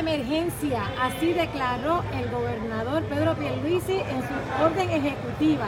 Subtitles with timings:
[0.00, 5.66] emergencia, así declaró el gobernador Pedro Pierluisi en su orden ejecutiva.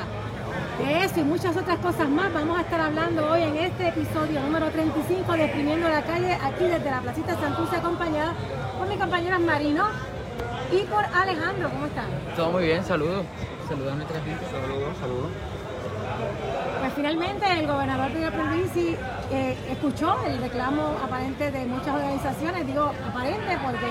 [0.78, 4.40] De eso y muchas otras cosas más vamos a estar hablando hoy en este episodio
[4.40, 8.34] número 35 de Exprimiendo la Calle, aquí desde la Placita Santurce, acompañada
[8.78, 9.86] por mi compañera Marino
[10.70, 11.70] y por Alejandro.
[11.70, 12.06] ¿Cómo están?
[12.36, 13.24] Todo muy bien, saludos.
[13.68, 14.44] Saludos a nuestra gente.
[14.50, 15.30] Saludos, saludos.
[16.80, 18.96] Pues finalmente el gobernador Pedro Pierluisi
[19.30, 23.88] eh, escuchó el reclamo aparente de muchas organizaciones, digo aparente porque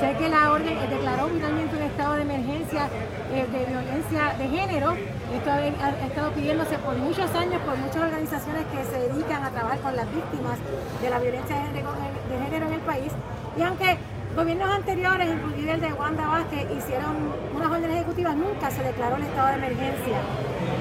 [0.00, 2.88] sé que la orden declaró finalmente un estado de emergencia
[3.32, 4.94] eh, de violencia de género.
[5.34, 5.66] Esto ha,
[6.06, 10.06] estado pidiéndose por muchos años por muchas organizaciones que se dedican a trabajar con las
[10.14, 10.58] víctimas
[11.02, 13.12] de la violencia de género en el país.
[13.58, 13.98] Y aunque
[14.36, 17.16] Gobiernos anteriores, incluido el de Wanda Vázquez, hicieron
[17.56, 20.18] unas órdenes ejecutivas, nunca se declaró el estado de emergencia.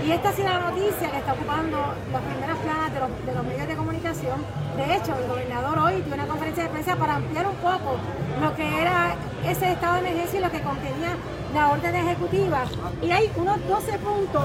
[0.06, 1.78] Y esta ha sido la noticia que está ocupando
[2.12, 4.38] las primeras planas de los, medios de comunicación.
[4.78, 7.98] De hecho, el gobernador hoy dio una conferencia de prensa para ampliar un poco
[8.40, 11.18] lo que era ese estado de emergencia y lo que contenía
[11.56, 12.66] la orden ejecutiva.
[13.02, 14.44] Y hay unos 12 puntos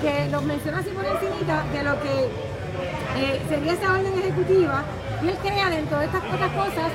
[0.00, 2.24] que los menciono así por encima de lo que
[3.20, 4.82] eh, sería esa orden ejecutiva.
[5.22, 6.90] Y él crea dentro de estas otras cosas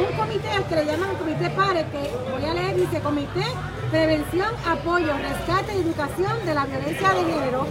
[0.00, 3.46] un comité que le llaman comité PARE, que voy a leer, dice Comité
[3.92, 7.66] Prevención, Apoyo, Rescate y Educación de la Violencia de Género,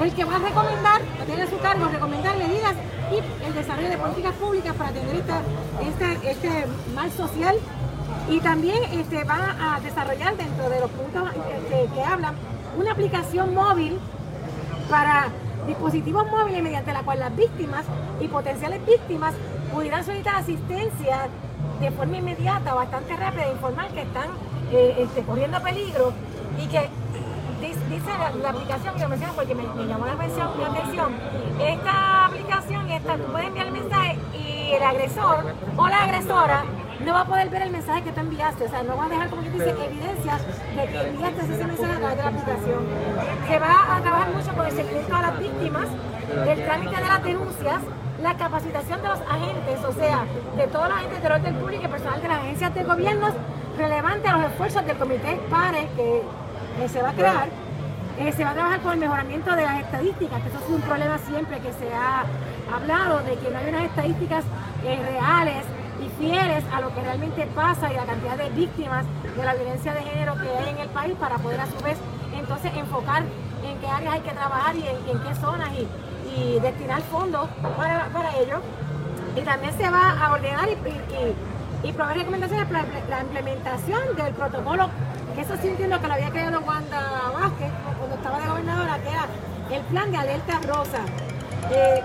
[0.00, 2.74] el que va a recomendar, tiene a su cargo recomendar medidas
[3.10, 7.56] y el desarrollo de políticas públicas para atender este, este mal social.
[8.30, 11.28] Y también este, van a desarrollar dentro de los puntos
[11.68, 12.36] que, que hablan
[12.78, 13.98] una aplicación móvil
[14.88, 15.26] para
[15.66, 17.84] dispositivos móviles mediante la cual las víctimas
[18.20, 19.34] y potenciales víctimas
[19.72, 21.26] pudieran solicitar asistencia
[21.80, 24.28] de forma inmediata, bastante rápida, informar que están
[24.72, 26.12] eh, este, corriendo peligro
[26.62, 26.88] y que
[27.88, 31.12] dice la, la, aplicación que lo menciono porque me, me llamó la atención, la atención,
[31.60, 35.44] esta aplicación, esta, tú puedes enviar el mensaje y el agresor
[35.76, 36.64] o la agresora
[37.04, 39.08] no va a poder ver el mensaje que tú enviaste, o sea, no va a
[39.08, 40.42] dejar como que dice evidencias
[40.76, 42.84] de que enviaste ese mensaje a través de la aplicación.
[43.48, 45.88] Se va a trabajar mucho con el seguimiento a las víctimas,
[46.46, 47.80] el trámite de las denuncias,
[48.22, 50.24] la capacitación de los agentes, o sea,
[50.56, 53.28] de todos los agentes del orden público y personal de las agencias de gobierno
[53.76, 56.22] relevante a los esfuerzos del comité PARE que,
[56.78, 57.48] que se va a crear.
[58.18, 60.80] Eh, se va a trabajar con el mejoramiento de las estadísticas, que eso es un
[60.82, 62.24] problema siempre que se ha
[62.72, 64.44] hablado, de que no hay unas estadísticas
[64.84, 65.64] eh, reales
[66.00, 69.04] y fieles a lo que realmente pasa y la cantidad de víctimas
[69.36, 71.98] de la violencia de género que hay en el país para poder a su vez
[72.36, 73.22] entonces enfocar
[73.64, 75.88] en qué áreas hay que trabajar y en, y en qué zonas y,
[76.36, 78.60] y destinar fondos para, para, ello.
[79.36, 81.34] Y también se va a ordenar y, y,
[81.84, 84.88] y proveer recomendaciones para la implementación del protocolo,
[85.34, 89.08] que eso sí entiendo que lo había creado Wanda Vázquez cuando estaba de gobernadora, que
[89.10, 89.26] era
[89.70, 91.00] el plan de alerta rosa.
[91.70, 92.02] Eh,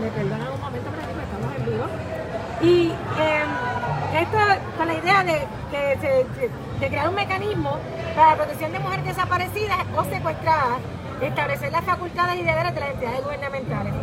[0.00, 1.84] me perdonan un momento, pero estamos en vivo.
[2.62, 2.88] Y
[3.20, 4.38] eh, esto
[4.76, 6.50] con la idea de, de, de,
[6.80, 7.76] de, crear un mecanismo
[8.16, 10.78] para la protección de mujeres desaparecidas o secuestradas,
[11.22, 13.94] establecer las facultades y deberes de las entidades gubernamentales.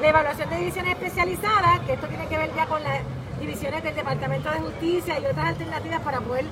[0.00, 3.00] La evaluación de divisiones especializadas, que esto tiene que ver ya con las
[3.42, 6.44] divisiones del Departamento de Justicia y otras alternativas para poder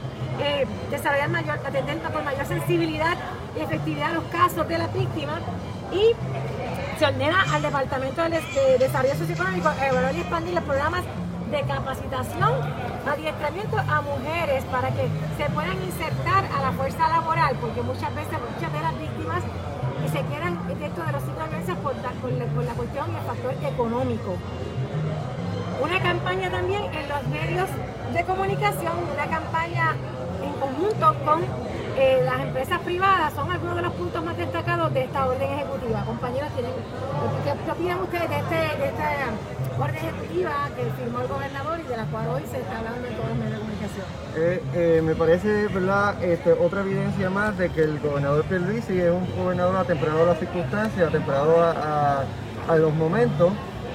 [0.43, 3.17] eh, desarrollar mayor, atender con mayor sensibilidad
[3.57, 5.41] y efectividad los casos de las víctimas.
[5.93, 6.15] Y
[6.99, 11.05] se ordena al Departamento de Desarrollo Socioeconómico evaluar y expandir los programas
[11.51, 12.53] de capacitación,
[13.07, 18.39] adiestramiento a mujeres para que se puedan insertar a la fuerza laboral, porque muchas veces
[18.55, 19.43] muchas de las víctimas
[20.13, 24.37] se quedan dentro de los ciclos de por, por la cuestión y el factor económico.
[25.81, 27.69] Una campaña también en los medios
[28.13, 29.97] de comunicación, una campaña
[30.43, 31.41] en conjunto con
[31.97, 36.05] eh, las empresas privadas son algunos de los puntos más destacados de esta orden ejecutiva.
[36.05, 36.73] Compañeros, ¿tienen,
[37.45, 39.11] ¿qué, ¿qué, opinan ustedes de, este, de esta
[39.79, 43.15] orden ejecutiva que firmó el gobernador y de la cual hoy se está hablando en
[43.15, 44.07] todos los medios de comunicación?
[44.37, 49.11] Eh, eh, me parece, ¿verdad?, este, otra evidencia más de que el gobernador Pierluisi es
[49.11, 52.25] un gobernador atemperado a las circunstancias, atemperado a, a,
[52.69, 53.53] a los momentos,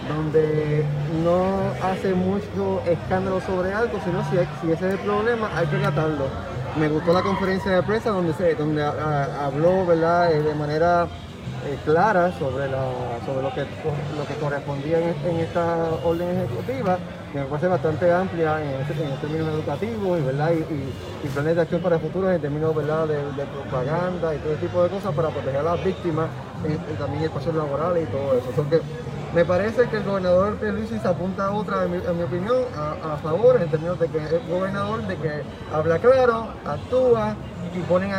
[0.07, 0.83] donde
[1.23, 5.77] no hace mucho escándalo sobre algo, sino si, hay, ese es el problema, hay que
[5.77, 6.25] tratarlo.
[6.80, 11.07] Me gustó la conferencia de prensa donde se donde a, a, habló verdad de manera
[11.65, 12.83] eh, clara sobre la
[13.25, 16.97] sobre lo que lo que correspondía en, esta orden ejecutiva
[17.31, 20.94] que me parece bastante amplia en, en términos educativos y, y,
[21.24, 24.53] y, planes de acción para el futuro en términos verdad de, de, propaganda y todo
[24.53, 26.27] ese tipo de cosas para proteger a las víctimas
[26.63, 28.50] y también el espacio laboral y todo eso.
[28.50, 28.81] Entonces,
[29.35, 33.69] me parece que el gobernador Pierluisi se apunta otra, en mi, opinión, a, favor, en
[33.69, 35.43] términos de que es gobernador, de que
[35.73, 37.35] habla claro, actúa
[37.75, 38.13] y pone,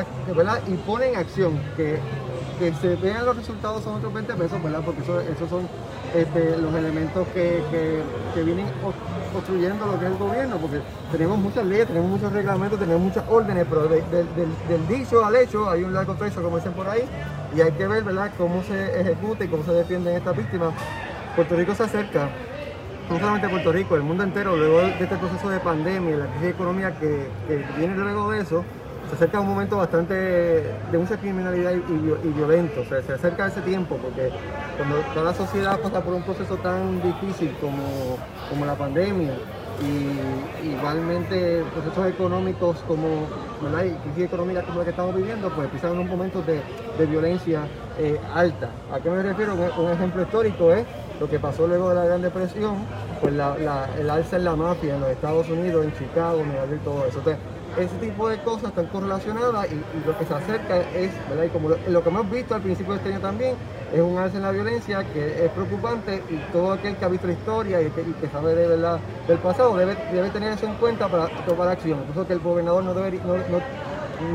[0.66, 1.98] y pone en acción que
[2.58, 4.81] que se vean los resultados son otros 20 pesos, ¿verdad?
[4.85, 5.69] Porque esos son
[6.14, 7.62] este, los elementos que,
[8.35, 8.67] que, vienen
[9.32, 10.81] construyendo lo que es el gobierno, porque
[11.11, 15.82] tenemos muchas leyes, tenemos muchos reglamentos, tenemos muchas órdenes, pero del dicho al hecho hay
[15.82, 17.03] un largo trecho, como dicen por ahí,
[17.56, 20.73] y hay que ver, ¿verdad?, cómo se ejecuta y cómo se defienden estas víctimas.
[21.35, 22.29] Puerto Rico se acerca,
[23.11, 26.50] no solamente Puerto Rico, el mundo entero, luego de este proceso de pandemia, la crisis
[26.50, 28.64] económica que, que viene luego de eso,
[29.08, 33.97] se acerca un momento bastante de mucha criminalidad y, violento, se acerca a ese tiempo
[33.97, 34.31] porque
[34.76, 38.19] cuando toda la sociedad pasa por un proceso tan difícil como,
[38.50, 39.35] como la pandemia
[39.81, 43.26] y igualmente procesos económicos como
[43.73, 46.61] la crisis económica como la que estamos viviendo, pues empiezan unos momentos de,
[46.99, 47.62] de violencia
[47.99, 48.70] eh, alta.
[48.93, 49.55] ¿A qué me refiero?
[49.55, 50.85] Un, ejemplo histórico es
[51.20, 52.76] lo que pasó luego de la Gran Depresión,
[53.20, 57.06] pues el alza en la mafia en los Estados Unidos, en Chicago, Nueva York, todo
[57.06, 57.20] eso
[57.78, 61.44] ese tipo de cosas están correlacionadas y, lo que se acerca es, ¿verdad?
[61.44, 63.55] Y como lo, que hemos visto al principio de este año también,
[63.93, 67.26] es un alza en la violencia que es preocupante y todo aquel que ha visto
[67.26, 69.94] la historia y que, sabe de verdad del pasado debe,
[70.31, 72.00] tener eso en cuenta para tomar acción.
[72.00, 73.20] Por eso que el gobernador no, debe,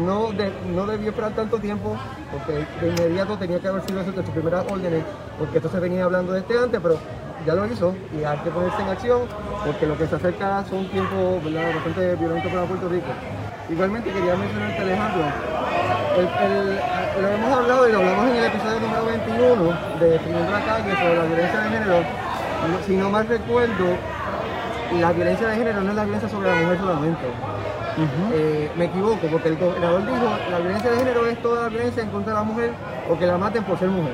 [0.06, 1.98] no, no, debió esperar tanto tiempo
[2.32, 5.04] porque de inmediato tenía que haber sido eso de sus primeras órdenes,
[5.38, 6.98] porque esto se venía hablando de este antes, pero
[7.46, 9.22] ya lo hizo y hay que ponerse en acción
[9.66, 13.08] porque lo que se acerca son tiempos bastante violentos para Puerto Rico.
[13.70, 15.24] Igualmente quería mencionarte Alejandro,
[17.22, 20.96] lo hemos hablado y lo hablamos en el episodio número 21 de Primero la calle
[20.96, 21.96] sobre la violencia de género.
[22.86, 23.98] Si no mal recuerdo,
[25.00, 27.28] la violencia de género no es la violencia sobre la mujer solamente.
[28.34, 32.04] Eh, me equivoco porque el gobernador dijo la violencia de género es toda la violencia
[32.04, 32.72] en contra de la mujer
[33.10, 34.14] o que la maten por ser mujer.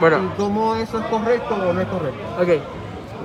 [0.00, 0.18] Bueno.
[0.24, 2.20] ¿Y cómo eso es correcto o no es correcto?
[2.40, 2.48] Ok.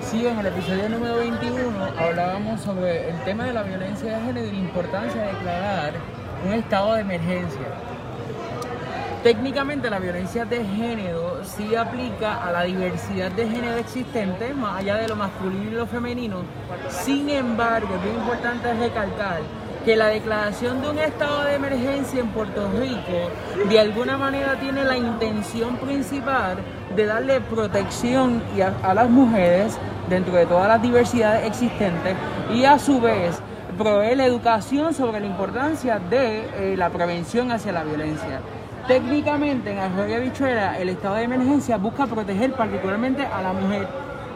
[0.02, 1.60] Sí, en el episodio número 21
[2.00, 5.94] hablábamos sobre el tema de la violencia de género y la importancia de declarar
[6.46, 7.68] un estado de emergencia.
[9.22, 14.96] Técnicamente la violencia de género sí aplica a la diversidad de género existente, más allá
[14.96, 16.38] de lo masculino y lo femenino.
[16.90, 19.42] Sin embargo, es bien importante recalcar
[19.86, 24.84] que la declaración de un estado de emergencia en Puerto Rico de alguna manera tiene
[24.84, 26.58] la intención principal
[26.96, 28.44] de darle protección
[28.84, 29.78] a, las mujeres
[30.10, 32.16] dentro de todas las diversidades existentes
[32.54, 33.42] y a su vez
[33.78, 38.42] proveer la educación sobre la importancia de eh, la prevención hacia la violencia.
[38.88, 43.88] Técnicamente en Arroyo Bichuela el estado de emergencia busca proteger particularmente a la mujer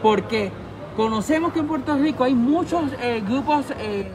[0.02, 0.50] porque
[0.96, 4.10] conocemos que en Puerto Rico hay muchos eh, grupos eh,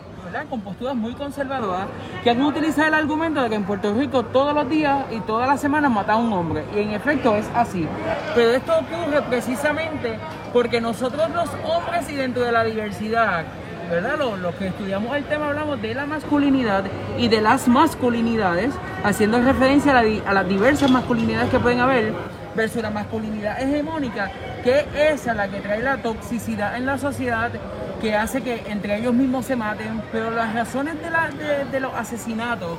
[0.49, 1.87] con posturas muy conservadoras
[2.23, 5.47] que han utilizado el argumento de que en Puerto Rico todos los días y todas
[5.47, 6.63] las semanas matan a un hombre.
[6.73, 7.87] Y en efecto es así.
[8.33, 10.17] Pero esto ocurre precisamente
[10.53, 13.43] porque nosotros los hombres y dentro de la diversidad,
[13.89, 14.17] ¿verdad?
[14.17, 16.85] Los, que estudiamos el tema hablamos de la masculinidad
[17.17, 18.73] y de las masculinidades,
[19.03, 22.13] haciendo referencia a, a las diversas masculinidades que pueden haber
[22.55, 24.31] versus la masculinidad hegemónica,
[24.63, 27.51] que es la que trae la toxicidad en la sociedad
[28.01, 30.95] que hace que entre ellos mismos se maten, pero las razones
[31.71, 32.71] de, los asesinatos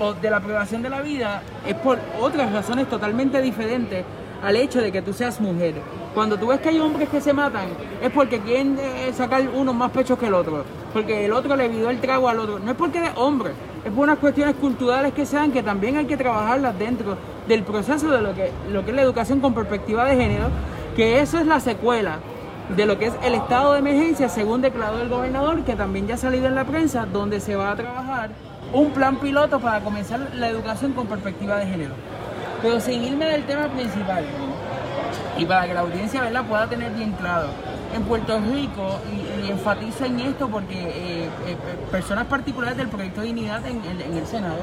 [0.00, 4.04] o de la privación de la vida es por otras razones totalmente diferentes
[4.42, 5.74] al hecho de que tú seas mujer.
[6.14, 7.68] Cuando tú ves que hay hombres que se matan,
[8.02, 10.64] es porque quieren eh, sacar uno más pechos que el otro,
[10.94, 12.58] porque el otro le dio el trago al otro.
[12.58, 13.50] No es porque es hombre,
[13.84, 18.10] es por unas cuestiones culturales que sean que también hay que trabajarlas dentro del proceso
[18.10, 20.46] de lo que, lo que es la educación con perspectiva de género,
[20.96, 22.20] que eso es la secuela
[22.68, 26.14] de lo que es el estado de emergencia, según declaró el gobernador, que también ya
[26.14, 28.30] ha salido en la prensa, donde se va a trabajar
[28.72, 31.94] un plan piloto para comenzar la educación con perspectiva de género.
[32.62, 34.24] Pero sin irme del tema principal,
[35.38, 36.44] y para que la audiencia ¿verdad?
[36.44, 37.48] pueda tener bien claro,
[37.94, 41.56] en Puerto Rico, y, enfatizo en esto porque eh, eh,
[41.92, 44.58] personas particulares del proyecto de Dignidad en, en el Senado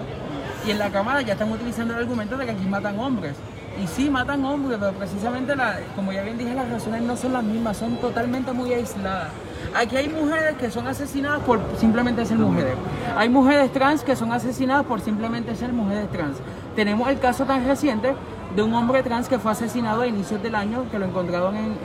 [0.68, 3.36] y en la Cámara ya están utilizando el argumento de que aquí matan hombres.
[3.82, 7.34] Y sí, matan hombres, pero precisamente, la, como ya bien dije, las razones no son
[7.34, 9.30] las mismas, son totalmente muy aisladas.
[9.75, 12.75] Aquí hay mujeres que son asesinadas por simplemente ser mujeres.
[13.18, 16.38] Hay mujeres trans que son asesinadas por simplemente ser mujeres trans.
[16.75, 18.13] Tenemos el caso tan reciente
[18.56, 21.77] de un hombre trans que fue asesinado a inicios del año, que lo encontraron en,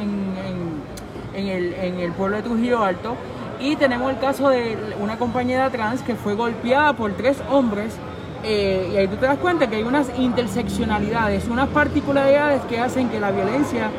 [1.34, 3.16] en, el, en el pueblo de Trujillo Alto.
[3.60, 7.96] Y tenemos el caso de una compañera trans que fue golpeada por tres hombres
[8.44, 13.08] eh, y ahí tú te das cuenta que hay unas interseccionalidades, unas particularidades que hacen
[13.08, 13.90] que la violencia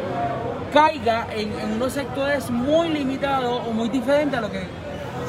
[0.72, 4.64] caiga en, unos sectores muy limitados o muy diferentes a lo que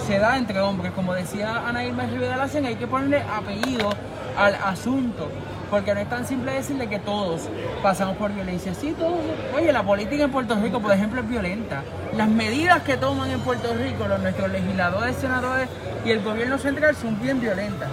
[0.07, 0.93] se da entre hombres.
[0.93, 3.90] Como decía Ana Irma Rivera Lacen, hay que ponerle apellido
[4.37, 5.29] al asunto,
[5.71, 7.49] porque no es tan simple decirle que todos
[7.83, 8.75] pasamos por violencia.
[8.75, 9.19] Sí, todos.
[9.57, 11.83] Oye, la política en Puerto Rico, por ejemplo, es violenta.
[12.17, 15.69] Las medidas que toman en Puerto Rico nuestros legisladores, senadores
[16.05, 17.88] y el gobierno central son bien violentas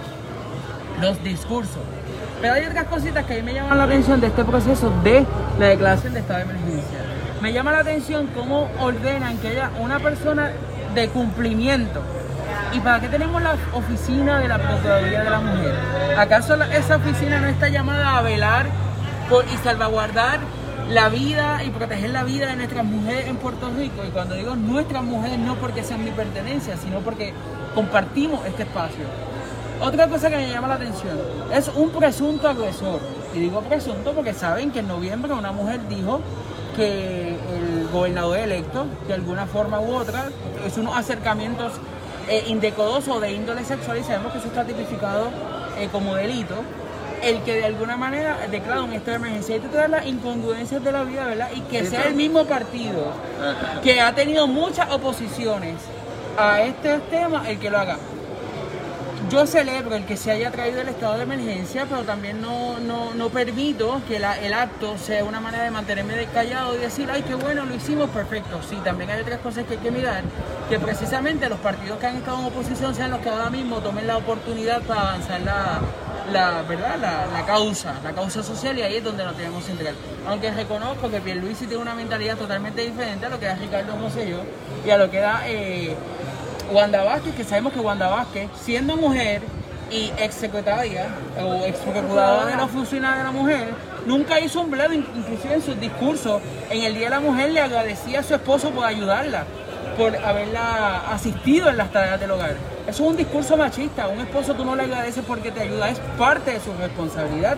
[1.00, 1.82] los discursos.
[2.40, 5.26] Pero hay otras cositas que a mí me llaman la atención de este proceso de
[5.58, 6.98] la declaración de estado de emergencia.
[7.42, 10.52] Me llama la atención cómo ordenan que haya una persona
[10.94, 12.00] de cumplimiento.
[12.72, 15.74] ¿Y para qué tenemos la oficina de la Procuraduría de la Mujer?
[16.16, 18.66] ¿Acaso esa oficina no está llamada a velar
[19.52, 20.40] y salvaguardar
[20.90, 24.04] la vida y proteger la vida de nuestras mujeres en Puerto Rico?
[24.06, 27.32] Y cuando digo nuestras mujeres, no porque sean mi pertenencia, sino porque
[27.74, 29.04] compartimos este espacio.
[29.80, 31.16] Otra cosa que me llama la atención
[31.54, 33.00] es un presunto agresor.
[33.34, 36.20] Y digo presunto porque saben que en noviembre una mujer dijo
[36.74, 40.30] que el gobernador electo, de alguna forma u otra,
[40.66, 41.72] es unos acercamientos
[42.28, 45.28] eh, indecodosos de índole sexual y sabemos que eso está tipificado
[45.78, 46.56] eh, como delito.
[47.22, 50.92] El que de alguna manera declara un estado de emergencia y todas las incongruencias de
[50.92, 51.48] la vida, ¿verdad?
[51.54, 53.12] Y que sea el mismo partido
[53.82, 55.74] que ha tenido muchas oposiciones
[56.36, 57.98] a este tema el que lo haga
[59.30, 63.28] yo celebro el que se haya traído el estado de emergencia, pero también no, no,
[63.28, 67.64] permito que el acto sea una manera de mantenerme callado y decir, ay, qué bueno,
[67.66, 68.60] lo hicimos, perfecto.
[68.68, 70.22] Sí, también hay otras cosas que hay que mirar,
[70.68, 74.06] que precisamente los partidos que han estado en oposición sean los que ahora mismo tomen
[74.06, 75.80] la oportunidad para avanzar la,
[76.32, 77.28] la ¿verdad?
[77.32, 79.94] La, causa, la causa social y ahí es donde nos tenemos que entrar.
[80.26, 84.42] Aunque reconozco que Pierluisi tiene una mentalidad totalmente diferente a lo que da Ricardo yo
[84.86, 85.42] y a lo que da...
[86.72, 89.42] Wanda Vázquez, que sabemos que Wanda Vázquez, siendo mujer
[89.90, 91.06] y ex secretaria
[91.42, 92.02] o ex de
[92.56, 93.68] la oficina de la mujer,
[94.06, 97.60] nunca hizo un bledo, inclusive en su discurso en el Día de la Mujer le
[97.60, 99.44] agradecía a su esposo por ayudarla,
[99.96, 102.54] por haberla asistido en las tareas del hogar.
[102.86, 105.98] Eso es un discurso machista, un esposo tú no le agradeces porque te ayuda, es
[106.18, 107.56] parte de su responsabilidad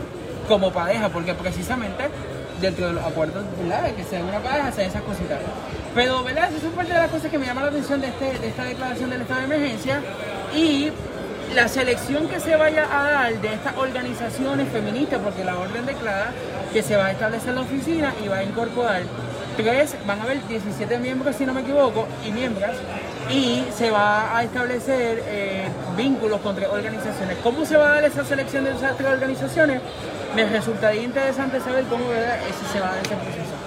[0.48, 2.08] como pareja, porque precisamente
[2.60, 3.90] dentro de los acuerdos, ¿verdad?
[3.92, 5.38] Que sea una pareja, hacer esas cositas.
[5.94, 6.50] Pero, ¿verdad?
[6.52, 8.64] Eso es parte de las cosas que me llama la atención de, este, de esta
[8.64, 10.00] declaración del estado de emergencia
[10.54, 10.90] y
[11.54, 16.30] la selección que se vaya a dar de estas organizaciones feministas, porque la orden declara
[16.72, 19.02] que se va a establecer la oficina y va a incorporar
[19.56, 22.70] tres, van a haber 17 miembros si no me equivoco, y miembros,
[23.28, 27.36] y se va a establecer eh, vínculos con tres organizaciones.
[27.42, 29.80] ¿Cómo se va a dar esa selección de esas tres organizaciones?
[30.36, 32.38] Me resultaría interesante saber cómo ¿verdad?
[32.72, 33.59] se va a dar ese proceso.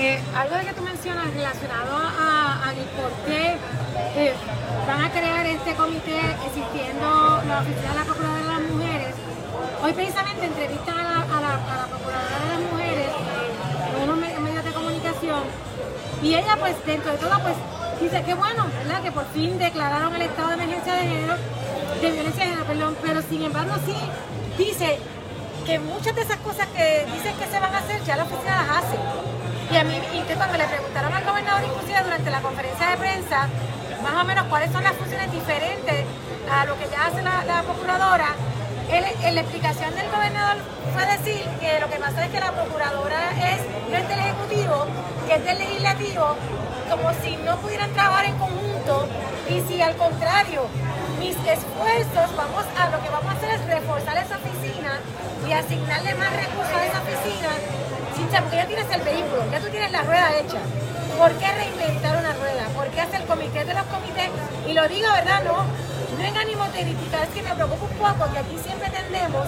[0.00, 3.54] Eh, algo de que tú mencionas relacionado a, por qué
[4.16, 4.32] eh,
[4.86, 9.14] van a crear este comité existiendo la oficina de la Procuradora de las Mujeres.
[9.84, 15.42] Hoy precisamente entrevistan a la, Procuradora de las Mujeres eh, en unos medios de comunicación
[16.22, 17.56] y ella pues dentro de todo pues
[18.00, 19.02] dice que bueno, ¿verdad?
[19.02, 21.34] Que por fin declararon el estado de emergencia de género,
[22.00, 23.96] de violencia de género, perdón, pero sin embargo sí
[24.56, 24.98] dice
[25.66, 28.64] que muchas de esas cosas que dicen que se van a hacer ya la oficina
[28.64, 29.39] las hace.
[29.70, 32.96] Y a mí, y que cuando le preguntaron al gobernador inclusive durante la conferencia de
[32.96, 33.48] prensa,
[34.02, 36.04] más o menos cuáles son las funciones diferentes
[36.50, 38.34] a lo que ya hace la, procuradora,
[38.90, 40.56] en la explicación del gobernador
[40.92, 44.86] fue decir que lo que pasa es que la procuradora es, no es del Ejecutivo,
[45.28, 46.36] que es del Legislativo,
[46.90, 49.06] como si no pudieran trabajar en conjunto
[49.48, 50.66] y si al contrario,
[51.20, 54.98] mis esfuerzos, vamos a lo que vamos a hacer es reforzar esa oficina
[55.46, 57.50] y asignarle más recursos a esa oficina,
[58.40, 60.58] porque ya tienes el vehículo, ya tú tienes la rueda hecha.
[61.18, 62.64] ¿Por qué reinventar una rueda?
[62.74, 64.30] ¿Por qué hacer el comité de los comités?
[64.66, 65.42] Y lo digo, ¿verdad?
[65.44, 68.90] No, no en ánimo de criticar, es que me preocupa un poco que aquí siempre
[68.90, 69.46] tendemos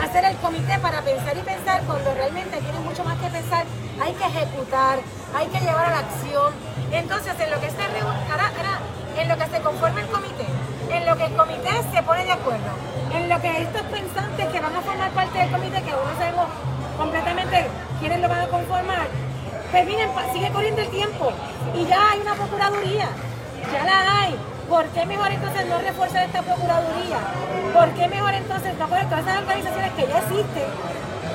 [0.00, 3.64] a hacer el comité para pensar y pensar cuando realmente tiene mucho más que pensar.
[4.02, 4.98] Hay que ejecutar,
[5.36, 6.52] hay que llevar a la acción.
[6.92, 7.84] Entonces, en lo que está
[9.16, 10.46] en lo que se conforma el comité,
[10.90, 12.70] en lo que el comité se pone de acuerdo,
[13.14, 16.18] en lo que estos pensantes que van a formar parte del comité, que aún no
[16.18, 16.48] sabemos
[16.96, 17.66] completamente
[18.00, 19.06] quiénes lo van a conformar,
[19.70, 21.32] pues miren, sigue corriendo el tiempo
[21.74, 23.08] y ya hay una procuraduría,
[23.72, 24.36] ya la hay.
[24.68, 27.18] ¿Por qué mejor entonces no reforzar esta procuraduría?
[27.74, 30.66] ¿Por qué mejor entonces no poner todas esas organizaciones que ya existen,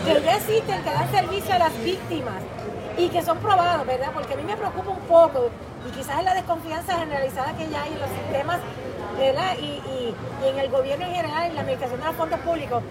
[0.05, 2.41] que ya existen, que dan servicio a las víctimas
[2.97, 4.09] y que son probados, ¿verdad?
[4.13, 5.49] Porque a mí me preocupa un poco
[5.87, 8.59] y quizás es la desconfianza generalizada que ya hay en los sistemas
[9.19, 9.57] ¿verdad?
[9.61, 12.81] Y, en el gobierno en general, en la administración de los fondos públicos.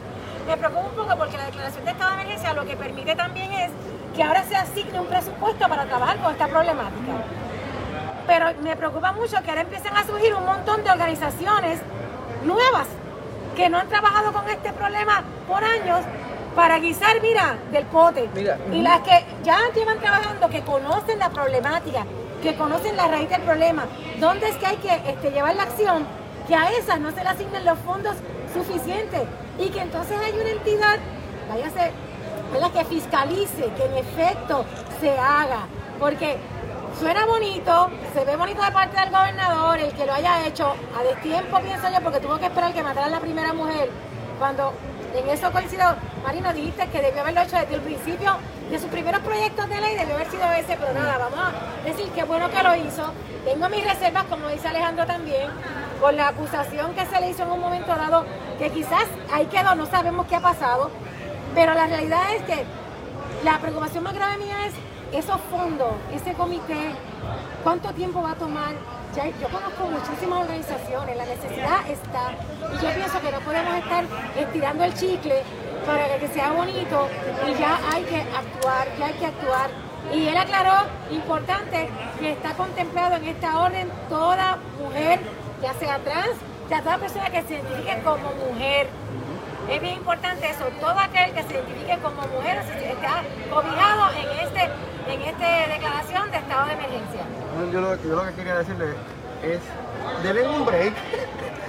[0.48, 3.52] Me preocupa un poco porque la declaración de estado de emergencia lo que permite también
[3.52, 3.70] es
[4.16, 7.12] que ahora se asigne un presupuesto para trabajar con esta problemática.
[8.26, 11.80] Pero me preocupa mucho que ahora empiecen a surgir un montón de organizaciones
[12.46, 12.86] nuevas
[13.56, 16.00] que no han trabajado con este problema por años
[16.56, 18.30] para guisar, mira, del pote.
[18.72, 22.06] Y las que ya llevan trabajando, que conocen la problemática,
[22.42, 23.84] que conocen la raíz del problema,
[24.18, 26.06] dónde es que hay que este, llevar la acción,
[26.46, 28.16] que a esas no se le asignen los fondos
[28.64, 29.22] suficientes
[29.58, 30.98] y que entonces hay una entidad,
[31.48, 31.92] váyase,
[32.72, 34.64] que fiscalice, que en efecto
[35.00, 35.66] se haga,
[35.98, 36.36] porque
[36.98, 41.02] suena bonito, se ve bonito de parte del gobernador, el que lo haya hecho a
[41.02, 43.90] destiempo, pienso yo, porque tuvo que esperar que mataran a la primera mujer,
[44.38, 44.72] cuando
[45.14, 45.84] En eso coincido,
[46.22, 48.36] Marino, dijiste que debió haberlo hecho desde el principio
[48.70, 52.10] de sus primeros proyectos de ley, debió haber sido ese, pero nada, vamos a decir
[52.10, 53.12] que bueno que lo hizo.
[53.44, 55.48] Tengo mis reservas, como dice Alejandro también,
[56.00, 58.26] con la acusación que se le hizo en un momento dado,
[58.58, 60.90] que quizás ahí quedó, no sabemos qué ha pasado,
[61.54, 62.64] pero la realidad es que
[63.44, 64.74] la preocupación más grave mía es
[65.12, 66.92] esos fondos, ese comité,
[67.62, 68.74] cuánto tiempo va a tomar.
[69.40, 72.30] Yo conozco muchísimas organizaciones, la necesidad está,
[72.72, 74.04] y yo pienso que no podemos estar
[74.38, 75.42] estirando el chicle
[75.84, 77.08] para que sea bonito
[77.48, 79.70] y ya hay que actuar, ya hay que actuar.
[80.14, 81.88] Y él aclaró, importante,
[82.20, 85.18] que está contemplado en esta orden toda mujer,
[85.62, 86.36] ya sea trans,
[86.70, 88.86] ya toda persona que se identifique como mujer.
[89.70, 94.62] Es bien importante eso, todo aquel que se identifique como mujer está cobijado en este,
[95.12, 97.20] en esta declaración de estado de emergencia.
[97.72, 98.86] Yo lo, yo lo que quería decirle
[99.42, 99.60] es,
[100.22, 100.94] denle un break.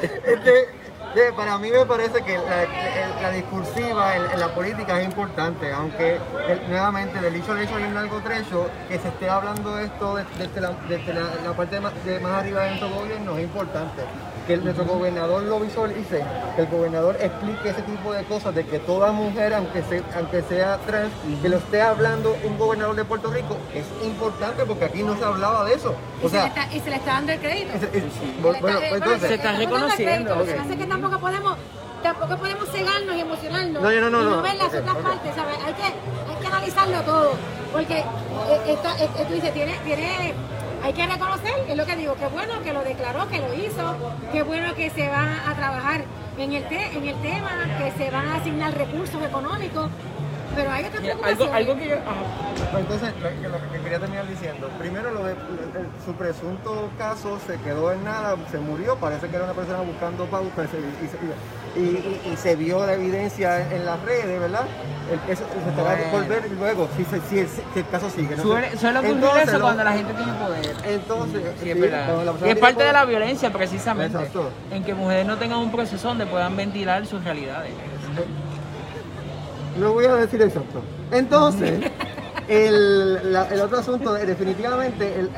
[0.01, 0.78] Este,
[1.15, 6.15] de- para mí me parece que la, discursiva en, la política es importante, aunque
[6.47, 9.85] el- nuevamente del dicho al hecho hay un largo trecho, que se esté hablando de
[9.85, 13.37] esto de- desde, la, desde la, la parte más, de más arriba de nuestro gobierno
[13.37, 14.01] es importante.
[14.47, 16.23] Que el- nuestro gobernador lo visualice,
[16.55, 20.41] que el gobernador explique ese tipo de cosas, de que toda mujer, aunque, se- aunque
[20.41, 21.11] sea trans,
[21.41, 25.23] que lo esté hablando un gobernador de Puerto Rico, es importante porque aquí no se
[25.23, 25.93] hablaba de eso.
[26.21, 27.73] Y, O se le sea, está, y se le está dando el crédito.
[27.79, 27.87] Se
[28.41, 30.35] bueno, está- pues entonces, Se reconociendo, crédito,
[30.99, 31.57] Tampoco podemos,
[32.03, 33.81] tampoco podemos cegarnos y emocionarnos.
[33.81, 35.57] No, no, no, y no, no ver las otras partes, ¿sabes?
[35.65, 37.31] Hay que, hay que analizarlo todo,
[37.71, 38.05] porque eh,
[38.67, 40.33] esto, eh, tú dices, tiene, tiene,
[40.83, 43.95] hay que reconocer, es lo que digo, que bueno que lo declaró, que lo hizo,
[44.31, 46.03] que bueno que se va a trabajar
[46.37, 49.89] en el, te- en el tema, que se van a asignar recursos económicos,
[50.55, 50.85] pero hay
[51.23, 51.95] algo, algo que yo...
[52.71, 55.33] Pues Entonces, lo que, lo que quería terminar diciendo, primero lo de,
[56.05, 60.25] su presunto caso se quedó en nada, se murió, parece que era una persona buscando
[60.25, 64.65] pautas y, se- y se- y- se vio la evidencia en, las redes, ¿verdad?
[65.11, 66.11] El- eso se estará Bueno.
[66.11, 68.35] por ver luego, si, el, si el caso sigue.
[68.35, 68.43] ¿no?
[68.43, 70.75] Suele, suele ocurrir Entonces, eso lo- cuando la gente tiene poder.
[70.85, 72.59] Entonces, Sí, es sí, verdad.
[72.59, 74.17] parte de la violencia precisamente.
[74.17, 74.49] Exacto.
[74.71, 77.71] En que mujeres no tengan un proceso donde puedan ventilar sus realidades.
[79.77, 80.81] No voy a decir exacto.
[81.11, 81.79] Entonces,
[82.47, 85.29] el, la- el otro asunto, eh, definitivamente, el,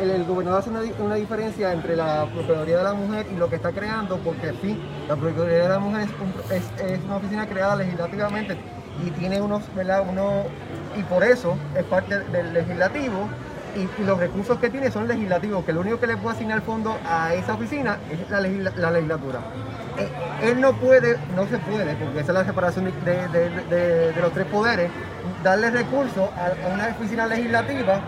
[0.00, 3.48] el- el- gobernador hace una, una diferencia entre la Procuraduría de la Mujer y lo
[3.48, 6.08] que está creando, porque sí, la Procuraduría de la Mujer
[6.50, 8.56] es, es- es una oficina creada legislativamente
[9.06, 10.04] y tiene unos, ¿verdad?
[10.08, 10.44] Uno,
[10.98, 13.28] y por eso es parte del legislativo.
[13.76, 16.62] Y, y los recursos que tiene son legislativos, que lo único que le puede asignar
[16.62, 19.40] fondo a esa oficina es la, legisla- la legislatura.
[19.98, 20.08] Eh,
[20.50, 24.12] él no puede, no se puede, porque esa es la separación de, de- de- de-
[24.12, 24.90] de los tres poderes,
[25.42, 28.00] darle recursos a, a una oficina legislativa,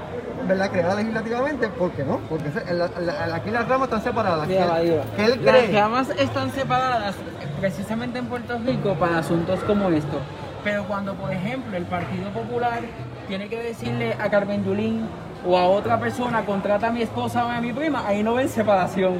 [0.47, 0.71] ¿verdad?
[0.71, 2.19] Creada legislativamente, ¿por qué no?
[2.29, 4.47] Porque ese- la- la- aquí las ramas están separadas.
[4.47, 5.73] Que, él Las cree.
[5.81, 7.17] ramas están separadas
[7.61, 10.21] precisamente en Puerto Rico para asuntos como estos.
[10.63, 12.81] Pero cuando, por ejemplo, el Partido Popular
[13.27, 15.09] tiene que decirle a Carmen Yulín
[15.47, 18.49] o a otra persona, contrata a mi esposa o a mi prima, ahí no ven
[18.49, 19.15] separación.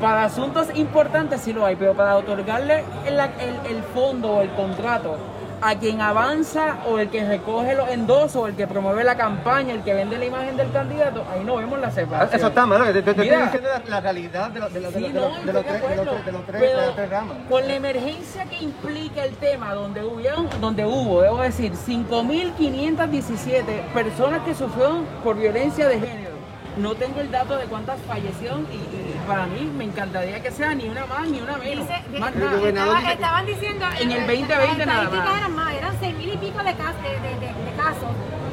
[0.00, 4.50] Para asuntos importantes sí lo hay, pero para otorgarle el, el- el fondo o el
[4.50, 5.16] contrato
[5.62, 9.72] a quien avanza o el que recoge los endosos o el que promueve la campaña,
[9.72, 12.30] el que vende la imagen del candidato, ahí no vemos la separación.
[12.34, 14.72] Ah, Eso está mal, te, te- estoy diciendo la, la realidad de, los-
[16.44, 17.36] tres, ramas.
[17.48, 24.42] Con la emergencia que implica el tema, donde, hubieron, donde hubo, debo decir, 5.517 personas
[24.44, 26.34] que sufrieron por violencia de género.
[26.76, 30.74] No tengo el dato de cuántas fallecieron y, y para mí me encantaría que sea
[30.74, 31.86] ni una más ni una menos.
[31.88, 32.68] Dice- Más nada.
[32.68, 35.38] estaba- estaban diciendo En el eh, 2020 las nada más.
[35.38, 38.10] eran más, eran seis mil y pico de, cas- de, de- de- de casos.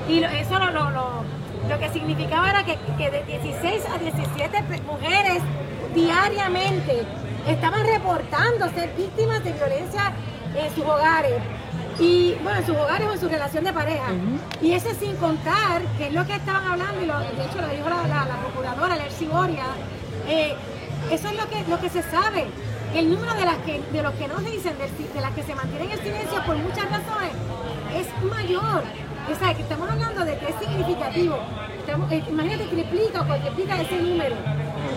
[0.08, 1.24] Y lo- eso lo, lo, lo-
[1.70, 5.42] lo que significaba era que, que de 16 a 17 pe- mujeres
[5.94, 7.04] diariamente
[7.48, 10.12] estaban reportando ser víctimas de violencia
[10.56, 11.34] en sus hogares.
[12.00, 14.08] Y bueno, en sus hogares o en su relación de pareja.
[14.62, 17.68] Y eso sin contar, que es lo que estaban hablando, y lo, de hecho lo
[17.68, 19.66] dijo la, la, la procuradora, Lercy Boria,
[20.32, 20.56] eh,
[21.12, 22.46] eso es lo que, lo que se sabe.
[22.96, 25.44] El número de las que, de los que no se dicen, de, de las que
[25.44, 27.32] se mantienen en silencio por muchas razones,
[27.96, 28.84] es mayor.
[29.32, 31.38] O sea, que estamos hablando de que es significativo.
[31.80, 34.36] Estamos- eh, imagínate triplica o cuadriplica ese número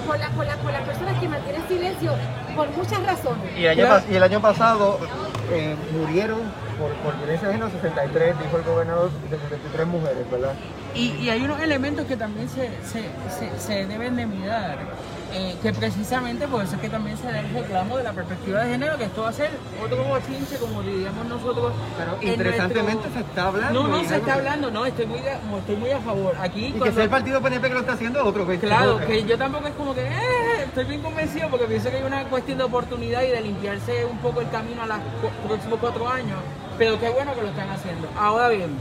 [0.06, 2.12] por, la- por, la- por las personas que mantienen silencio
[2.56, 3.44] por muchas razones.
[3.56, 3.94] Y el año, Claro.
[4.04, 4.98] pas- y el año pasado
[5.52, 6.40] eh, murieron
[6.78, 10.54] por, por violencia de género 63, dijo el gobernador, de 63 mujeres, ¿verdad?
[10.96, 13.04] Y, y hay unos elementos que también se, se,
[13.38, 14.78] se, se deben de mirar,
[15.34, 18.62] eh, que precisamente por eso es que también se da el reclamo de la perspectiva
[18.62, 19.50] de género, que esto va a ser
[19.84, 21.72] otro bochinche, como diríamos nosotros.
[21.98, 23.82] Pero en interesantemente nuestro- se está hablando.
[23.82, 26.34] No, no, se está que- hablando, no, estoy muy, de- estoy muy a favor.
[26.40, 28.46] Aquí, Y que sea el partido PNP que lo está haciendo otro.
[28.46, 31.90] Que Claro, que- que yo tampoco es como que, eh, estoy bien convencido porque pienso
[31.90, 34.98] que hay una cuestión de oportunidad y de limpiarse un poco el camino a los
[35.46, 36.38] próximos cuatro años,
[36.78, 38.08] pero qué bueno que lo están haciendo.
[38.18, 38.76] Ahora bien,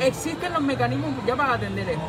[0.00, 2.02] existen los mecanismos ya para atender esto.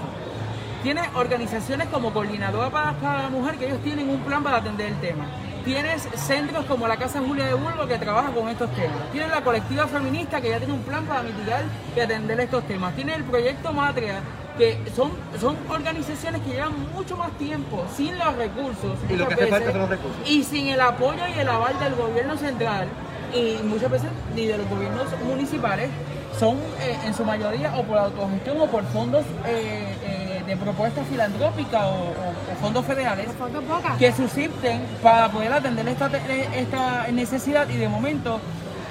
[0.86, 4.89] Tiene organizaciones como Coordinadora para, para la Mujer que ellos tienen un plan para atender
[4.89, 5.26] el tema.
[5.63, 9.12] Tienes centros como la Casa Julia de Bulbo que trabaja con estos temas.
[9.12, 11.63] Tienes la colectiva feminista que ya tiene un plan para mitigar
[11.95, 12.93] y atender estos temas.
[12.95, 14.19] Tienes el proyecto Matria
[14.60, 15.10] que son,
[15.41, 19.48] son organizaciones que llevan mucho más tiempo sin los recursos, Y lo que muchas hace
[19.48, 20.30] falta veces, son los recursos.
[20.30, 22.88] y sin el apoyo y el aval del gobierno central
[23.34, 25.89] y muchas veces ni de los gobiernos municipales
[26.39, 31.08] son eh, en su mayoría o por autogestión o por fondos eh, eh, de propuestas
[31.08, 33.27] filantrópicas o, o- o fondos federales
[33.99, 36.10] que subsisten para poder atender esta,
[36.55, 38.39] esta necesidad y de momento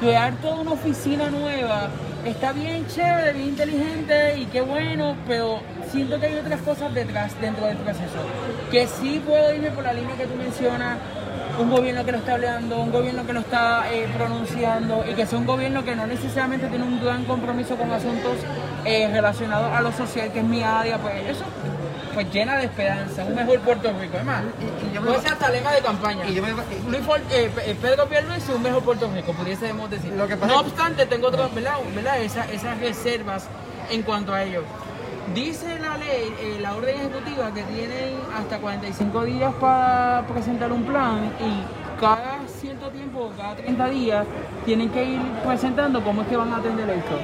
[0.00, 1.88] crear toda una oficina nueva
[2.24, 5.60] está bien chévere, bien inteligente y qué bueno, pero
[5.92, 8.18] siento que hay otras cosas detrás dentro del proceso.
[8.70, 10.96] Que sí puedo irme por la línea que tú mencionas,
[11.60, 15.26] un gobierno que lo está hablando, un gobierno que lo está eh, pronunciando y que
[15.26, 18.32] sea un gobierno que no necesariamente tiene un gran compromiso con asuntos
[18.84, 21.44] eh, relacionados a lo social, que es mi área, pues eso
[22.14, 24.44] pues llena de esperanza, un mejor Puerto Rico, además.
[24.60, 26.24] Y- y me- hasta lema de campaña.
[26.28, 26.52] Y yo me-
[26.88, 30.12] Luis For- eh, eh, Pedro Pierluisi un mejor Puerto Rico, pudiésemos decir.
[30.12, 31.72] Lo que pasa no obstante, tengo otras, ¿verdad?
[31.92, 32.20] ¿verdad?
[32.20, 33.48] Esa- esas reservas
[33.90, 34.62] en cuanto a ello.
[35.34, 40.84] Dice la ley, eh, la orden ejecutiva, que tienen hasta 45 días para presentar un
[40.84, 44.24] plan y cada cierto tiempo, cada 30 días,
[44.64, 47.18] tienen que ir presentando cómo es que van a atender esto.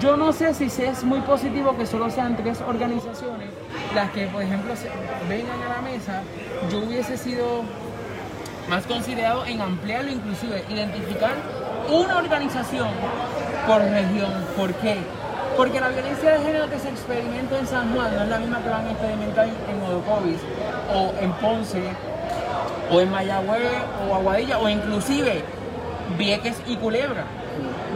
[0.00, 3.50] Yo no sé si es muy positivo que solo sean tres organizaciones
[3.94, 4.72] las que, por ejemplo,
[5.28, 6.22] vengan a la mesa.
[6.70, 7.62] Yo hubiese sido
[8.68, 11.34] más considerado en ampliarlo, inclusive identificar
[11.90, 12.88] una organización
[13.66, 14.32] por región.
[14.56, 14.96] ¿Por qué?
[15.56, 18.62] Porque la violencia de género que se experimenta en San Juan no es la misma
[18.62, 20.40] que van a experimentar en Orocovis
[20.92, 21.82] o en Ponce
[22.90, 23.70] o en Mayagüez
[24.08, 25.44] o Aguadilla o inclusive
[26.16, 27.24] Vieques y Culebra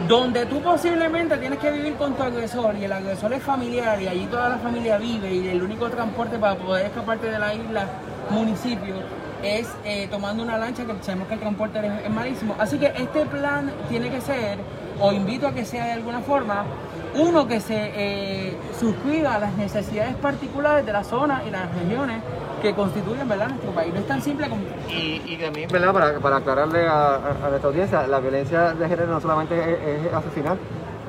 [0.09, 4.07] donde tú posiblemente tienes que vivir con tu agresor y el agresor es familiar y
[4.07, 7.85] allí toda la familia vive y el único transporte para poder escaparte de la isla,
[8.31, 8.95] municipio,
[9.43, 12.55] es eh, tomando una lancha que sabemos que el transporte es, malísimo.
[12.57, 14.57] Así que este plan tiene que ser,
[14.99, 16.65] o invito a que sea de alguna forma,
[17.13, 22.23] uno que se eh, suscriba a las necesidades particulares de la zona y las regiones
[22.61, 23.49] que constituyen ¿verdad?
[23.49, 23.93] nuestro país.
[23.93, 24.61] No es tan simple como...
[24.89, 25.93] Y, y también, ¿verdad?
[25.93, 30.13] Para, para aclararle a, a- nuestra audiencia, la violencia de género no solamente es, es
[30.13, 30.57] asesinar,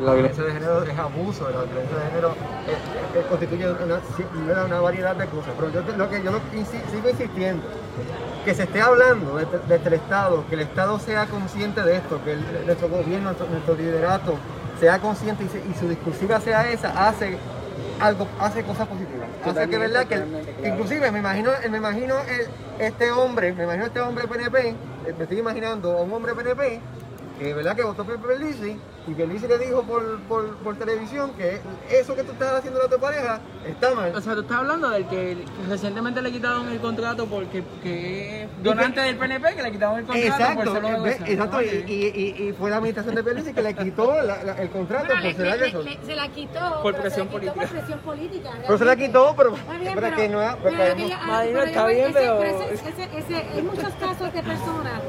[0.03, 2.35] la violencia de género es abuso, la violencia de género
[3.17, 5.53] es- constituye una, una- variedad de cosas.
[5.59, 6.39] Pero yo lo que yo lo
[6.91, 7.63] sigo insistiendo,
[8.45, 12.37] que se esté hablando desde, el Estado, que el Estado sea consciente de esto, que
[12.65, 14.35] nuestro gobierno, nuestro, nuestro liderato
[14.79, 17.37] sea consciente y, se- y su discursiva sea esa, hace
[18.01, 19.29] algo, hace cosas positivas.
[19.45, 20.17] Hace que verdad que,
[20.63, 22.49] que inclusive me imagino, me imagino el-
[22.85, 24.75] este hombre, me imagino este hombre PNP, eh,
[25.17, 26.81] me estoy imaginando a un hombre PNP
[27.41, 28.77] que verdad que votó por Pierluisi
[29.09, 31.59] y Pierluisi le dijo por, por, por televisión que
[31.91, 34.15] eso que tú estás haciendo a tu pareja está mal.
[34.15, 38.49] O sea, tú estás hablando del que recientemente le quitaron el contrato porque que es
[38.63, 41.67] donante del PNP, que le quitaron el contrato por Exacto, ser eh, ve- exacto, y,
[41.67, 42.13] y-
[42.45, 45.23] y- y fue la administración de Pierluisi que le quitó la- la- el contrato Bueno,
[45.23, 45.85] por le- ser le- agresor.
[45.85, 47.55] le- se la quitó Por presión se la quitó política.
[47.55, 48.51] por presión política.
[48.67, 49.51] Pero se la quitó, pero,
[49.81, 53.63] bien, pero que no pero pero pero está bien, ese- pero- ese- ese- ese- hay
[53.63, 55.01] muchos casos de personas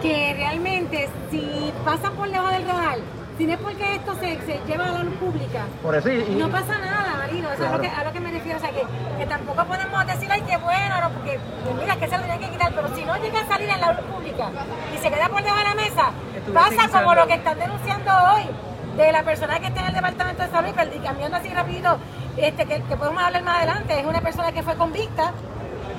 [0.00, 2.98] que realmente si pasan por debajo del radar,
[3.36, 6.16] si no es porque esto se, se lleva a la luz pública, por eso y,
[6.22, 7.48] y- no pasa nada, Marino.
[7.52, 8.58] Eso es a lo que, a lo que me refiero.
[8.58, 8.82] O sea, que,
[9.18, 12.40] que tampoco podemos decir, ay, qué bueno, no, porque pues mira, que se lo tienen
[12.40, 12.72] que quitar.
[12.74, 14.48] Pero si no llega a salir en la luz pública
[14.94, 16.10] y se queda por debajo de la mesa,
[16.52, 18.42] pasa como lo que están denunciando hoy
[18.96, 21.96] de la persona que está en el departamento de salud, y cambiando así rapidito,
[22.36, 25.30] este, que, que podemos hablar más adelante, es una persona que fue convicta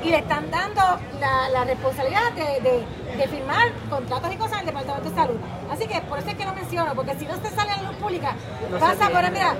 [0.04, 0.82] y le están dando
[1.20, 5.36] la, la responsabilidad de, de- de firmar contratos y cosas en el Departamento de Salud.
[5.72, 7.84] Así que por eso es que lo menciono, porque si no se sale a la
[7.90, 8.34] luz pública,
[8.72, 9.56] No pasa por, mira,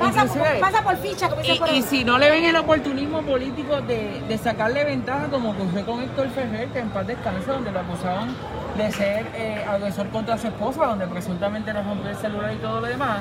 [0.00, 2.56] pasa, por, pasa por ficha, como dicen por Y, y si no le ven el
[2.56, 7.52] oportunismo político de, de sacarle ventaja, como ocurrió con Héctor Ferrer, que en paz descansa,
[7.52, 8.34] donde lo acusaban
[8.76, 12.80] de ser eh, agresor contra su esposa, donde presuntamente le rompió el celular y todo
[12.80, 13.20] lo demás.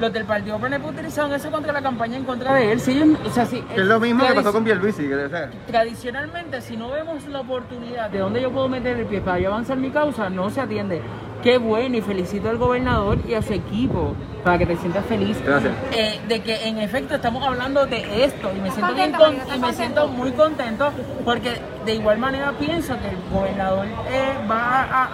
[0.00, 2.80] Los del partido PNP utilizaron eso contra la campaña en contra de él.
[2.80, 5.50] Si ellos- o sea, si, es lo mismo que pasó con Pierluisi, que, o sea,
[5.68, 9.48] Tradicionalmente, si no vemos la oportunidad de dónde yo puedo meter el pie para yo
[9.50, 11.00] avanzar mi causa, no se atiende.
[11.44, 15.36] Qué bueno y felicito al gobernador y a su equipo para que te sientas feliz.
[15.44, 15.72] Gracias.
[15.92, 20.16] Eh, de que en efecto estamos hablando de esto y me ¿Estás siento bien con-
[20.16, 20.90] muy contento
[21.22, 25.04] porque de igual manera pienso que el gobernador eh, va a,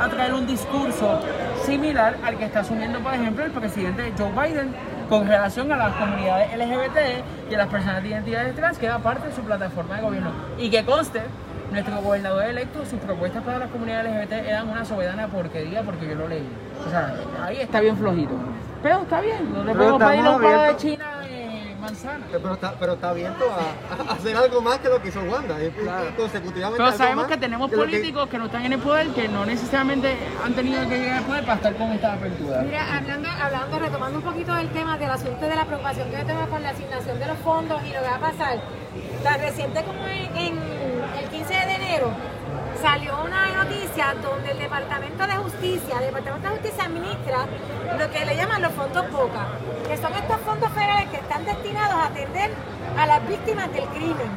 [0.00, 1.20] a- a traer un discurso
[1.64, 4.74] similar al que está asumiendo por ejemplo el presidente Joe Biden
[5.08, 8.98] con relación a las comunidades LGBT y a las personas de identidades trans que da
[8.98, 11.20] parte de su plataforma de gobierno y que conste
[11.70, 16.14] nuestro gobernador electo, sus propuestas para las comunidades LGBT eran una soberana porquería porque yo
[16.14, 16.48] lo leí.
[16.86, 18.32] O sea, ahí está bien flojito.
[18.82, 20.76] Pero está bien, no le podemos pedir un palo de.
[20.76, 21.04] China
[21.80, 22.26] manzana.
[22.30, 25.54] Pero está, pero está abierto a, a hacer algo más que lo que hizo Wanda.
[25.62, 25.70] y
[26.16, 29.46] consecutivamente Pero sabemos que tenemos que- políticos que no están en el poder, que no
[29.46, 32.62] necesariamente han tenido que llegar al poder para estar con esta apertura.
[32.62, 36.26] Mira, hablando, hablando, retomando un poquito del tema del asunto de la preocupación que yo
[36.26, 38.58] tengo con la asignación de los fondos y lo que va a pasar,
[39.22, 40.77] tan reciente como en, en el 15 de
[42.82, 47.46] salió una noticia donde el Departamento de Justicia, el Departamento de Justicia administra
[47.98, 49.46] lo que le llaman los fondos POCA,
[49.88, 52.50] que son estos fondos federales que están destinados a atender
[52.96, 54.30] a las víctimas del crimen.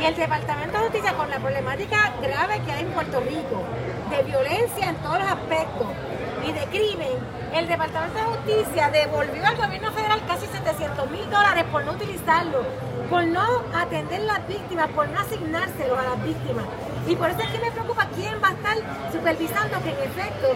[0.00, 3.62] Y el Departamento de Justicia, con la problemática grave que hay en Puerto Rico,
[4.10, 5.88] de violencia en todos los aspectos
[6.46, 7.16] y de crimen,
[7.54, 12.62] el Departamento de Justicia devolvió al gobierno federal casi 700 mil dólares por no utilizarlo,
[13.08, 16.64] por no atender las víctimas, por no asignárselos a las víctimas.
[17.06, 18.76] Y por eso es que me preocupa quién va a estar
[19.12, 20.48] supervisando que en efecto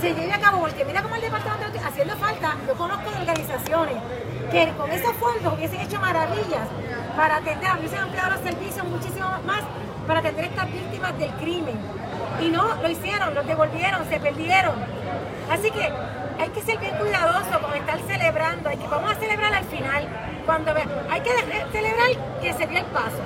[0.00, 3.10] se lleve a cabo, porque mira cómo el Departamento de Justicia, haciendo falta, yo conozco
[3.10, 3.96] organizaciones
[4.50, 6.68] que con esos fondos hubiesen hecho maravillas
[7.16, 9.62] para atender, hubiesen ampliado los servicios muchísimo más
[10.06, 11.78] para atender a estas víctimas del crimen.
[12.40, 14.99] Y no lo hicieron, los devolvieron, se perdieron.
[15.50, 15.82] Así que
[16.38, 20.08] hay que ser bien cuidadoso con estar celebrando, hay que, vamos a celebrar al final,
[20.46, 21.30] cuando ve- hay que
[21.72, 22.08] celebrar
[22.40, 23.18] que se dio el paso.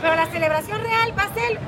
[0.00, 1.58] Pero la celebración real va a ser,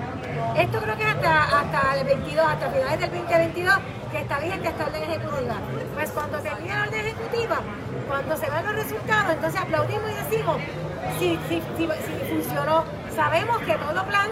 [0.57, 3.75] esto creo que hasta, hasta el 22, hasta finales del 2022,
[4.11, 5.55] que está vigente esta orden ejecutiva.
[5.95, 7.61] Pues cuando termine la orden ejecutiva,
[8.09, 10.57] cuando se vean los resultados, entonces aplaudimos y decimos
[11.19, 12.85] si, si, si, si funcionó.
[13.15, 14.29] Sabemos que todo plan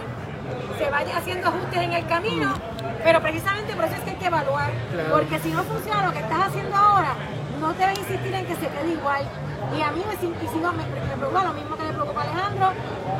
[0.77, 2.53] se vaya haciendo ajustes en el camino,
[3.03, 4.71] pero precisamente por eso es que hay que evaluar,
[5.11, 7.13] porque si no funciona lo que estás haciendo ahora,
[7.59, 9.23] no debes insistir en que se quede igual.
[9.77, 12.23] Y a mí me, y sigo- me, me preocupa lo mismo que le preocupa a
[12.23, 12.71] Alejandro,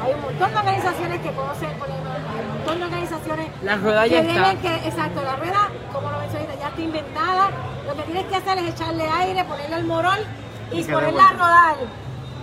[0.03, 3.75] hay un montón de organizaciones que conocen, por ejemplo, hay un montón de organizaciones La
[3.77, 4.55] rueda ya que está.
[4.55, 7.49] que, exacto, la rueda, como lo mencioné, ya está inventada,
[7.87, 10.19] lo que tienes que hacer es echarle aire, ponerle el morol
[10.71, 11.75] y, Y ponerla a rodar.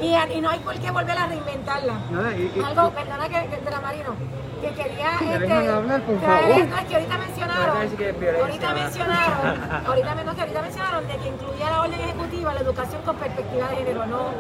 [0.01, 1.95] Y, y no hay por qué volver a reinventarla.
[2.11, 4.15] No, y- Algo, perdona que, que de la Marino,
[4.61, 6.61] que quería este, hablar, por traer favor.
[6.63, 11.71] esto, es que ahorita mencionaron, ahorita mencionaron, ahorita, no, que ahorita mencionaron de que incluía
[11.71, 14.31] la orden ejecutiva la educación con perspectiva de género, no,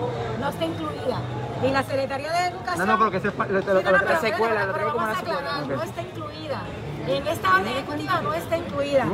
[0.40, 1.20] no está incluida.
[1.66, 2.86] Y la Secretaría de Educación.
[2.86, 5.18] No, no, porque pa- lo- lo- Sí, no, no, lo- pero secuela, lo como una
[5.18, 6.60] aclarar, no está incluida.
[7.08, 9.06] En esta orden ejecutiva no está incluida.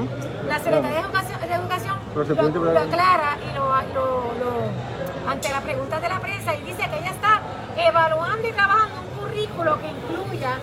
[0.48, 1.94] La Secretaría de Educación, de Educación
[2.26, 7.10] se lo, aclara y lo, ante la pregunta de la prensa y dice que ella
[7.10, 7.40] está
[7.76, 10.58] evaluando y trabajando un currículo que incluya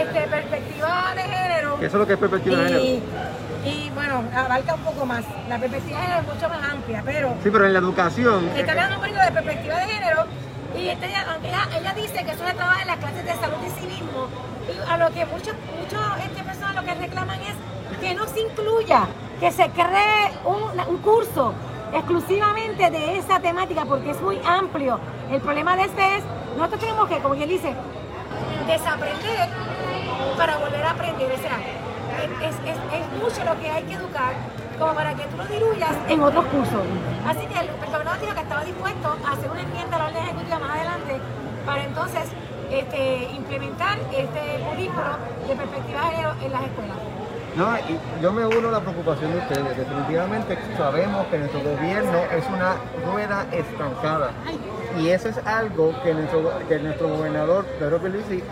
[0.00, 1.74] este, perspectiva de género.
[1.76, 2.84] eso es lo que es perspectiva de género.
[2.84, 5.24] y, y bueno, abarca un poco más.
[5.48, 8.72] La perspectiva de género es mucho más amplia, pero Sí, pero en la educación, está
[8.72, 10.24] hablando un poquito de perspectiva de género
[10.76, 13.32] y este, ella, aunque ella, ella dice que eso se trabaja en las clases de
[13.32, 14.28] salud y civismo
[14.68, 17.54] y a lo que muchos muchos este, personas lo que reclaman es
[18.00, 19.06] que no se incluya,
[19.40, 21.52] que se cree un, un curso
[21.92, 25.00] exclusivamente de esa temática porque es muy amplio.
[25.30, 26.24] El problema de este es,
[26.58, 27.72] nosotros tenemos que, como quien dice,
[28.66, 29.48] desaprender
[30.36, 31.30] para volver a aprender.
[31.32, 31.58] O sea,
[32.48, 34.34] es, mucho lo que hay que educar
[34.78, 36.82] como para que tú lo diluyas en otros cursos.
[37.26, 40.22] Así que el, gobernador dijo que estaba dispuesto a hacer una enmienda a la orden
[40.24, 41.20] ejecutiva más adelante
[41.64, 42.24] para entonces
[42.70, 45.16] este, implementar este currículo
[45.46, 46.10] de perspectiva
[46.42, 47.17] en las escuelas.
[47.56, 49.76] No, y yo me uno a la preocupación de ustedes.
[49.76, 52.76] Definitivamente sabemos que nuestro gobierno es una
[53.10, 54.30] rueda estancada.
[54.98, 58.42] Y eso es algo que nuestro, que nuestro gobernador Pedro Pierluisi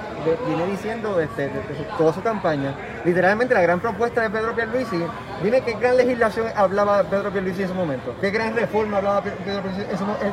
[0.47, 1.51] viene diciendo desde,
[1.97, 2.75] toda su campaña.
[3.05, 5.03] Literalmente la gran propuesta de Pedro Pierluisi,
[5.43, 8.15] dime qué gran legislación hablaba Pedro Pierluisi en ese momento.
[8.21, 9.87] ¿Qué gran reforma hablaba Pe- Pedro Pierluisi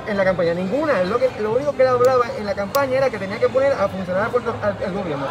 [0.08, 0.54] en, la campaña?
[0.54, 1.04] Ninguna.
[1.04, 3.88] Lo, que, único que él hablaba en la campaña era que tenía que poner a
[3.88, 4.30] funcionar
[4.62, 5.26] al, gobierno.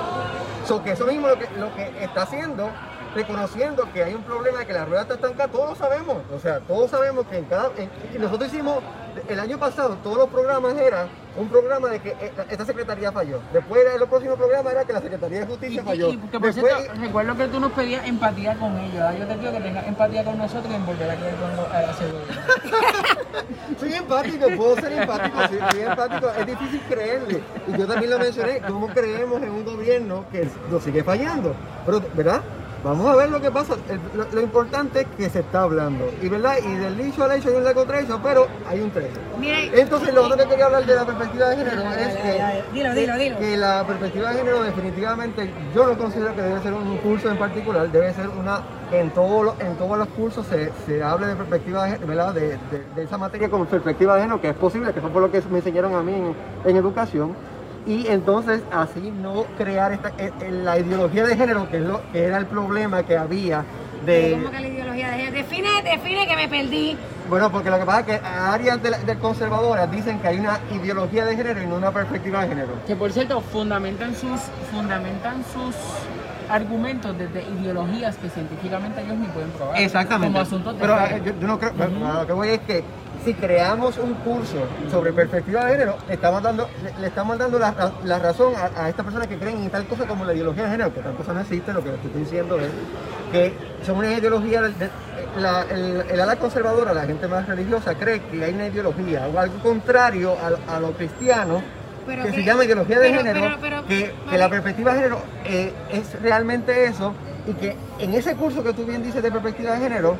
[0.87, 2.71] Eso mismo lo que está haciendo,
[3.15, 6.19] reconociendo que hay un problema de que la rueda está estancada, todos sabemos.
[6.35, 7.71] O sea, todos sabemos que en cada.
[7.77, 8.79] en- y nosotros hicimos,
[9.29, 13.41] el año pasado, todos los programas era un programa de que eh, esta secretaría falló.
[13.53, 16.11] Después, el próximo programa era que la Secretaría de Justicia y- falló.
[16.11, 19.05] y que por Después, cierto, recuerdo que tú nos pedías empatía con ellos.
[19.19, 21.67] Yo te pido que tengas empatía con nosotros y en volver a querer con los-
[21.73, 22.13] a hacer
[23.81, 27.43] Soy empático, puedo ser empático, soy, soy empático, es difícil creerle.
[27.67, 31.55] Y yo también lo mencioné, ¿cómo creemos en un gobierno que nos sigue fallando?
[31.87, 32.41] Pero, ¿verdad?
[32.85, 33.75] Vamos a ver lo que pasa.
[33.89, 36.11] El- lo, lo importante es que se está hablando.
[36.21, 36.55] Y, ¿verdad?
[36.65, 39.21] Y del dicho al hecho hay un largo trecho, pero hay un trecho.
[39.75, 42.43] Entonces, lo otro que quería hablar de la perspectiva de género es que,
[42.73, 43.39] Dilo, dilo, dilo.
[43.39, 47.37] que la perspectiva de género definitivamente yo no considero que debe ser un curso en
[47.39, 51.37] particular, debe ser una, en, todos los- en todos los cursos se, se hable de
[51.37, 52.35] perspectiva de género, ¿verdad?
[52.35, 55.31] De, de- de esa materia como perspectiva de género, que es posible, que fue lo
[55.31, 57.35] que me enseñaron a mí en, en educación.
[57.87, 62.01] Y entonces así no crear esta, eh, eh, la ideología de género, que, es lo,
[62.13, 63.65] que era el problema que había
[64.05, 64.33] de...
[64.33, 65.37] ¿Cómo que la ideología de género?
[65.37, 66.97] Define, define que me perdí.
[67.29, 71.25] Bueno, porque lo que pasa es que áreas de, conservadoras dicen que hay una ideología
[71.25, 72.73] de género y no una perspectiva de género.
[72.87, 74.41] Que por cierto, fundamentan sus,
[74.71, 75.75] fundamentan sus
[76.49, 79.81] argumentos desde ideologías que científicamente ellos ni pueden probar.
[79.81, 80.33] Exactamente.
[80.33, 82.85] Como asuntos de Pero eh, yo, yo no creo, lo que voy es que
[83.25, 84.57] si creamos un curso
[84.91, 88.89] sobre perspectiva de género, le estamos dando, le, le estamos dando la, razón a, a
[88.89, 91.33] estas personas que creen en tal cosa como la ideología de género, que tal cosa
[91.33, 92.71] no existe, lo que estoy diciendo es
[93.31, 93.53] que
[93.87, 94.91] son una ideología, del- de-
[95.39, 99.39] la- el, el ala conservadora, la gente más religiosa, cree que hay una ideología o
[99.39, 100.35] algo contrario
[100.69, 101.63] a, a lo cristiano
[102.07, 105.19] Pero que que- se llama ideología de pero- género, pero- que, la perspectiva de género
[105.45, 107.15] eh, es realmente eso
[107.47, 110.17] y que en ese curso que tú bien dices de perspectiva de género,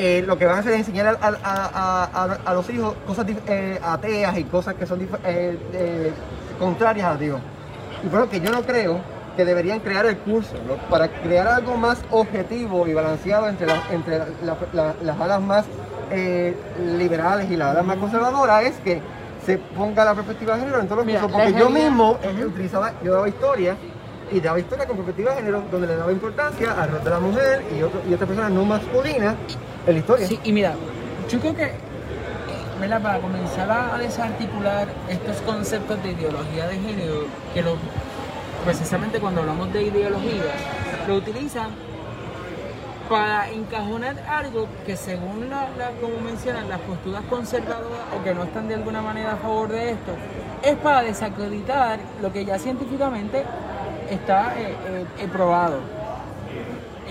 [0.00, 2.94] eh, lo que van a hacer es enseñar a, a- a- a- a los hijos
[3.06, 6.12] cosas eh, ateas y cosas que son eh,
[6.58, 7.40] contrarias a Dios.
[8.04, 9.00] Y por lo que yo no creo
[9.36, 10.74] que deberían crear el curso ¿no?
[10.88, 15.64] para crear algo más objetivo y balanceado entre, la- entre la- la- las alas más
[16.96, 19.00] liberales y las alas más conservadoras es que
[19.44, 21.40] se ponga la perspectiva de género en todos los Mira, cursos.
[21.42, 23.76] Porque yo mismo utilizaba, yo daba historia
[24.30, 27.18] y daba historia con perspectiva de género donde le daba importancia al rol de la
[27.20, 29.34] mujer y, otro, y otra persona no masculina
[29.86, 30.26] en historia.
[30.26, 30.74] Sí, y mira,
[31.30, 31.72] yo creo que
[32.80, 33.02] ¿verdad?
[33.02, 37.76] para comenzar a desarticular estos conceptos de ideología de género, que lo,
[38.64, 40.42] precisamente cuando hablamos de ideología,
[41.06, 41.70] lo utilizan
[43.08, 45.66] para encajonar algo que según la-
[46.00, 49.92] como mencionan las posturas conservadoras o que no están de alguna manera a favor de
[49.92, 50.12] esto,
[50.62, 53.44] es para desacreditar lo que ya científicamente
[54.10, 55.78] está eh, eh, eh, probado.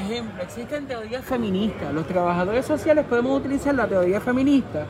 [0.09, 1.93] Ejemplo, existen teorías feministas.
[1.93, 4.85] Los trabajadores sociales podemos utilizar la teoría feminista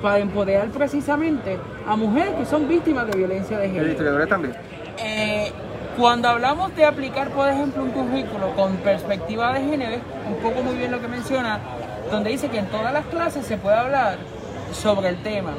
[0.00, 3.88] para empoderar precisamente a mujeres que son víctimas de violencia de género.
[3.88, 4.54] historiador también.
[4.98, 5.50] Eh,
[5.98, 10.62] cuando hablamos de aplicar, por ejemplo, un currículo con perspectiva de género, es un poco
[10.62, 11.58] muy bien lo que menciona,
[12.08, 14.18] donde dice que en todas las clases se puede hablar
[14.72, 15.50] sobre el tema.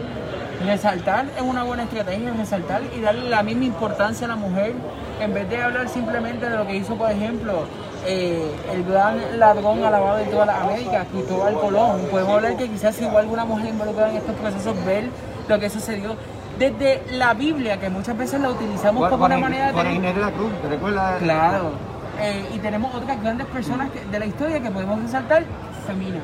[0.65, 4.74] Resaltar es una buena estrategia, resaltar y darle la misma importancia a la mujer,
[5.23, 7.63] en vez de hablar simplemente de lo que hizo, por ejemplo,
[8.05, 12.01] eh, el gran ladrón alabado de toda la América, Cristóbal Colón.
[12.10, 15.05] Podemos hablar que quizás si hubo alguna mujer involucrada en estos procesos, ver
[15.47, 16.15] lo que sucedió
[16.57, 19.73] desde la Biblia, que muchas veces la utilizamos como una manera de...
[19.73, 21.19] Juan Inés de la Cruz, ¿te recuerdas?
[21.21, 21.71] Claro.
[22.19, 25.43] Eh, y tenemos otras grandes personas que- de la historia que podemos resaltar,
[25.88, 26.21] feminas.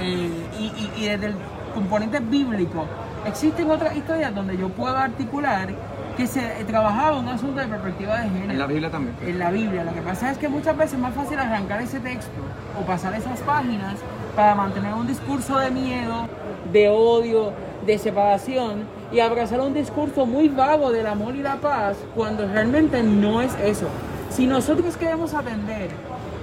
[0.00, 1.34] Eh, y, y- y desde el
[1.74, 2.84] componente bíblico,
[3.26, 5.68] existen otras historias donde yo puedo articular
[6.16, 8.52] que se eh, trabajaba un asunto de perspectiva de género.
[8.52, 9.16] En la Biblia también.
[9.22, 9.84] En la Biblia.
[9.84, 12.32] Lo que pasa es que muchas veces es más fácil arrancar ese texto
[12.78, 13.96] o pasar esas páginas
[14.36, 16.28] para mantener un discurso de miedo,
[16.72, 17.52] de odio,
[17.86, 23.02] de separación y abrazar un discurso muy vago del amor y la paz cuando realmente
[23.02, 23.88] no es eso.
[24.30, 25.90] Si nosotros queremos atender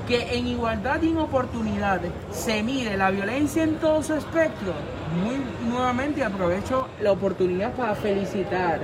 [0.07, 2.01] que en igualdad y en oportunidad
[2.31, 4.73] se mide la violencia en todo su espectro,
[5.23, 5.37] muy
[5.69, 8.79] nuevamente aprovecho la oportunidad para felicitar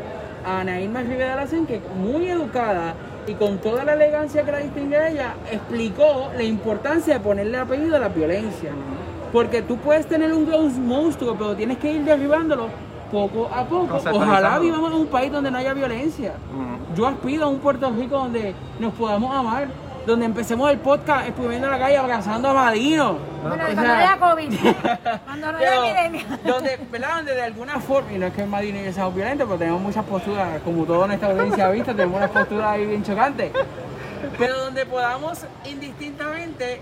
[0.45, 2.93] a Ana Irma Rivera Lacen, que muy educada
[3.27, 7.57] y con toda la elegancia que la distingue a ella, explicó la importancia de ponerle
[7.57, 8.71] apellido a la violencia.
[9.33, 12.69] Porque tú puedes tener un monstruo, pero tienes que ir derribándolo
[13.11, 13.99] poco a poco.
[14.11, 16.33] Ojalá vivamos en un país donde no haya violencia.
[16.95, 19.67] Yo aspiro a un Puerto Rico donde nos podamos amar,
[20.05, 23.17] donde empecemos el podcast exprimiendo la calle abrazando a Madino.
[23.41, 24.53] Bueno, O cuando sea, no haya COVID,
[25.25, 26.25] cuando no haya pero, epidemia.
[26.45, 27.15] donde, ¿verdad?
[27.17, 29.81] Donde de alguna forma, y no es que en Madrid haya sido violento, pero tenemos
[29.81, 33.51] muchas posturas, como toda nuestra audiencia ha visto, tenemos unas posturas ahí bien chocantes.
[34.37, 36.81] Pero donde podamos indistintamente,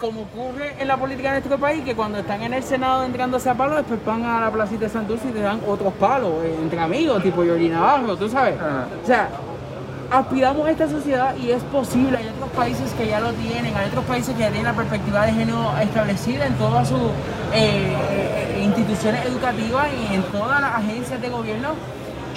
[0.00, 3.48] como ocurre en la política de nuestro país, que cuando están en el Senado entrándose
[3.50, 6.56] a palos, después van a la placita de Santurce y te dan otros palos, eh,
[6.60, 8.58] entre amigos, tipo Georgina Navarro, tú sabes.
[8.58, 8.86] Ajá.
[9.02, 9.28] O sea,
[10.10, 12.18] aspiramos a esta sociedad y es posible.
[12.18, 15.26] Hay otros países que ya lo tienen, hay otros países que ya tienen la perspectiva
[15.26, 17.10] de género establecida en todas sus
[17.54, 21.74] eh, instituciones educativas y en todas las agencias de gobierno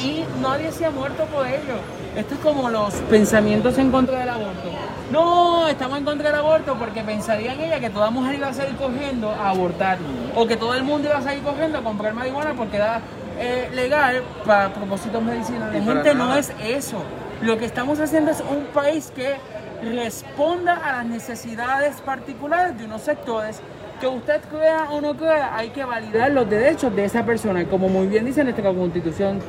[0.03, 1.77] y nadie se ha muerto por ello.
[2.15, 4.69] Esto es como los pensamientos en contra del aborto.
[5.11, 8.75] No, estamos en contra del aborto porque pensarían ella que toda mujer iba a salir
[8.75, 9.97] corriendo a abortar
[10.35, 13.01] o que todo el mundo iba a salir corriendo a comprar marihuana porque era
[13.39, 15.85] eh, legal para propósitos medicinales.
[15.85, 16.97] La gente no es eso.
[17.43, 19.35] Lo que estamos haciendo es un país que
[19.83, 23.59] responda a las necesidades particulares de unos sectores
[23.99, 27.61] que usted crea o no crea, hay que validar los derechos de esa persona.
[27.61, 29.41] Y como muy bien dice nuestra constitución,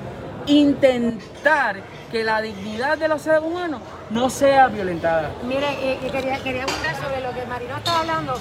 [0.46, 1.76] intentar
[2.10, 3.80] que la dignidad de los seres humanos
[4.10, 5.30] no sea violentada.
[5.46, 5.66] Mire,
[6.02, 8.34] y, y quería, quería abundar sobre lo que Marino estaba hablando.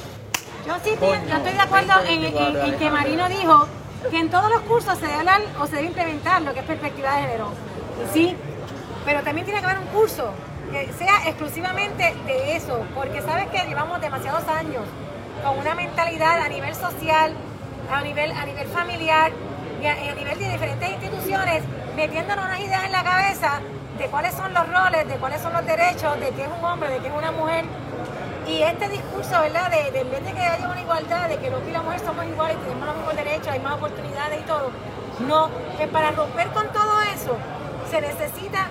[0.65, 3.67] Yo sí estoy, yo estoy de acuerdo en, en- en que Marino dijo
[4.09, 6.65] que en todos los cursos se debe hablar o se debe implementar lo que es
[6.65, 7.49] perspectiva de género.
[8.09, 8.35] Y sí,
[9.05, 10.33] pero también tiene que haber un curso
[10.71, 14.83] que sea exclusivamente de eso, porque sabes que llevamos demasiados años
[15.43, 17.33] con una mentalidad a nivel social,
[17.91, 19.31] a nivel, a nivel familiar
[19.81, 21.63] y a, nivel de diferentes instituciones,
[21.95, 23.59] metiéndonos unas ideas en la cabeza
[23.97, 26.89] de cuáles son los roles, de cuáles son los derechos, de qué es un hombre,
[26.89, 27.65] de qué es una mujer.
[28.47, 29.69] Y este discurso, ¿verdad?
[29.69, 31.99] De, de en vez de que haya una igualdad, de que los y la mujer
[31.99, 34.71] somos iguales, tenemos los mismos derechos, hay más oportunidades y todo.
[35.27, 37.37] No, que para romper con todo eso
[37.91, 38.67] se necesita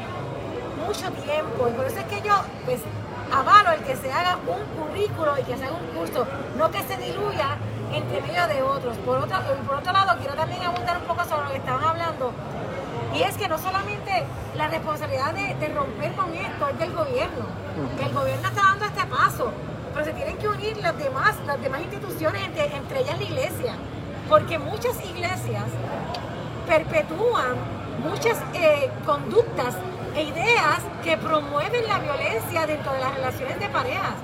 [0.87, 1.69] mucho tiempo.
[1.69, 2.81] Y por eso es que yo, pues,
[3.33, 6.27] avalo el que se haga un currículo y que se haga un curso,
[6.57, 7.57] no que se diluya
[7.93, 8.97] entre medio de otros.
[8.99, 12.33] Por otro, por otro lado, quiero también abundar un poco sobre lo que estaban hablando.
[13.15, 14.25] Y es que no solamente
[14.57, 17.45] la responsabilidad de, romper con esto es del gobierno,
[17.99, 19.53] que el gobierno está dando este paso,
[19.93, 23.75] pero se tienen que unir las demás, las demás instituciones, entre, ellas la iglesia,
[24.29, 25.65] porque muchas iglesias
[26.67, 27.57] perpetúan
[28.03, 29.75] muchas eh, conductas
[30.15, 34.15] e ideas que promueven la violencia dentro de las relaciones de parejas.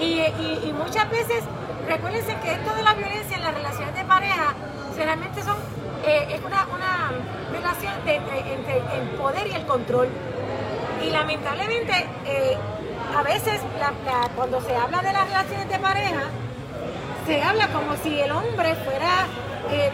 [0.00, 1.44] Y, muchas veces,
[1.86, 4.54] recuérdense que esto de la violencia en las relaciones de pareja
[4.94, 5.56] generalmente son,
[6.06, 6.66] eh, es una,
[7.52, 10.08] relación entre, el poder y el control.
[11.04, 12.56] Y lamentablemente, eh,
[13.16, 13.60] a veces
[14.36, 16.22] cuando se habla de las relaciones de pareja,
[17.30, 19.28] se habla como si el hombre fuera
[19.70, 19.92] eh,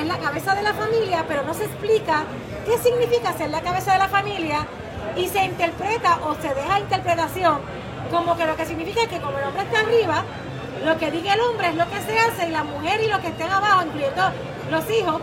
[0.00, 2.24] en la cabeza de la familia, pero no se explica
[2.64, 4.66] qué significa ser la cabeza de la familia
[5.14, 7.58] y se interpreta o se deja interpretación
[8.10, 10.24] como que lo que significa es que como el hombre está arriba,
[10.82, 13.18] lo que diga el hombre es lo que se hace y la mujer y los
[13.20, 14.22] que estén abajo, incluyendo
[14.70, 15.20] los hijos,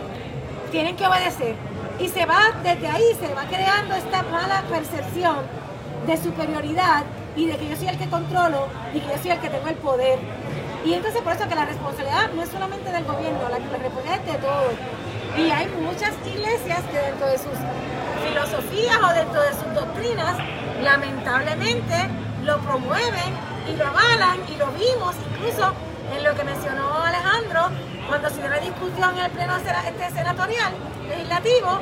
[0.70, 1.56] tienen que obedecer.
[1.98, 5.38] Y se va desde ahí, se va creando esta mala percepción
[6.06, 7.02] de superioridad
[7.34, 9.66] y de que yo soy el que controlo y que yo soy el que tengo
[9.66, 10.20] el poder.
[10.84, 14.32] Y entonces por eso que la responsabilidad no es solamente del gobierno, la responsabilidad es
[14.32, 14.72] de todos.
[15.36, 17.56] Y hay muchas iglesias que dentro de sus
[18.26, 20.36] filosofías o dentro de sus doctrinas,
[20.82, 22.08] lamentablemente
[22.44, 23.32] lo promueven
[23.68, 25.72] y lo avalan y lo vimos incluso
[26.16, 27.68] en lo que mencionó Alejandro
[28.08, 30.72] cuando se dio la discusión en el pleno este senatorial
[31.08, 31.80] legislativo,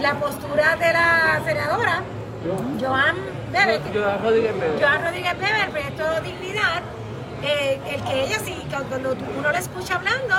[0.00, 2.02] la postura de la senadora
[2.80, 3.16] Joan
[3.50, 6.82] Beber, Joan Rodríguez Beber, Beber, proyecto Dignidad,
[7.46, 10.34] eh, el que ella sí, cuando uno la escucha hablando,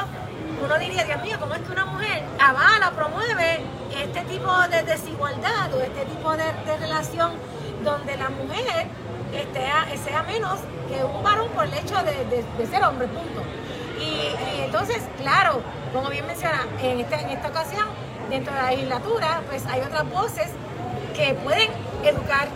[0.62, 3.62] uno diría, Dios mío, ¿cómo es que una mujer avala, promueve
[3.96, 6.44] este tipo de desigualdad o este tipo de,
[6.80, 7.32] relación
[7.84, 8.88] donde la mujer
[10.04, 13.42] sea menos que un varón por el hecho de, ser hombre, punto?
[14.02, 15.62] Y, entonces, claro,
[15.94, 17.88] como bien menciona, en esta, en esta ocasión,
[18.30, 20.48] dentro de la legislatura, pues hay otras voces
[21.16, 21.70] que pueden
[22.04, 22.50] educar,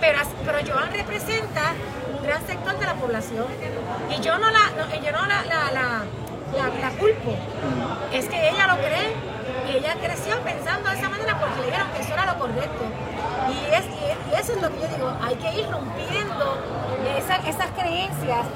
[0.00, 1.74] pero, pero Joan representa
[2.22, 3.46] gran sector de la población.
[4.10, 4.60] Y yo no la,
[5.02, 6.04] yo no la, la
[6.56, 7.34] la, culpo.
[8.12, 9.14] Es que ella lo cree
[9.68, 12.84] y ella creció pensando de esa manera porque le dijeron que eso era lo correcto.
[13.48, 16.58] Y, es, y, eso es lo que yo digo, hay que ir rompiendo
[17.18, 18.46] esas creencias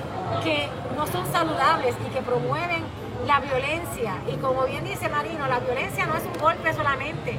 [0.43, 2.85] que no son saludables y que promueven
[3.27, 4.17] la violencia.
[4.33, 7.39] Y como bien dice Marino, la violencia no es un golpe solamente.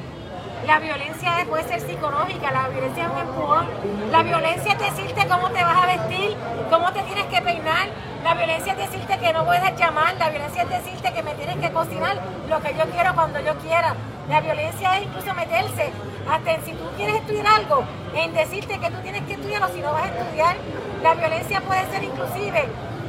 [0.66, 3.68] La violencia puede ser psicológica, la violencia es un empujón.
[4.10, 6.36] La violencia es decirte cómo te vas a vestir,
[6.70, 7.88] cómo te tienes que peinar,
[8.24, 11.56] la violencia es decirte que no puedes llamar, la violencia es decirte que me tienes
[11.58, 12.16] que cocinar
[12.48, 13.94] lo que yo quiero cuando yo quiera.
[14.28, 15.92] La violencia es incluso meterse
[16.28, 17.84] hasta en si tú quieres estudiar algo,
[18.16, 20.56] en decirte que tú tienes que estudiarlo si no vas a estudiar.
[21.00, 22.64] La violencia puede ser inclusive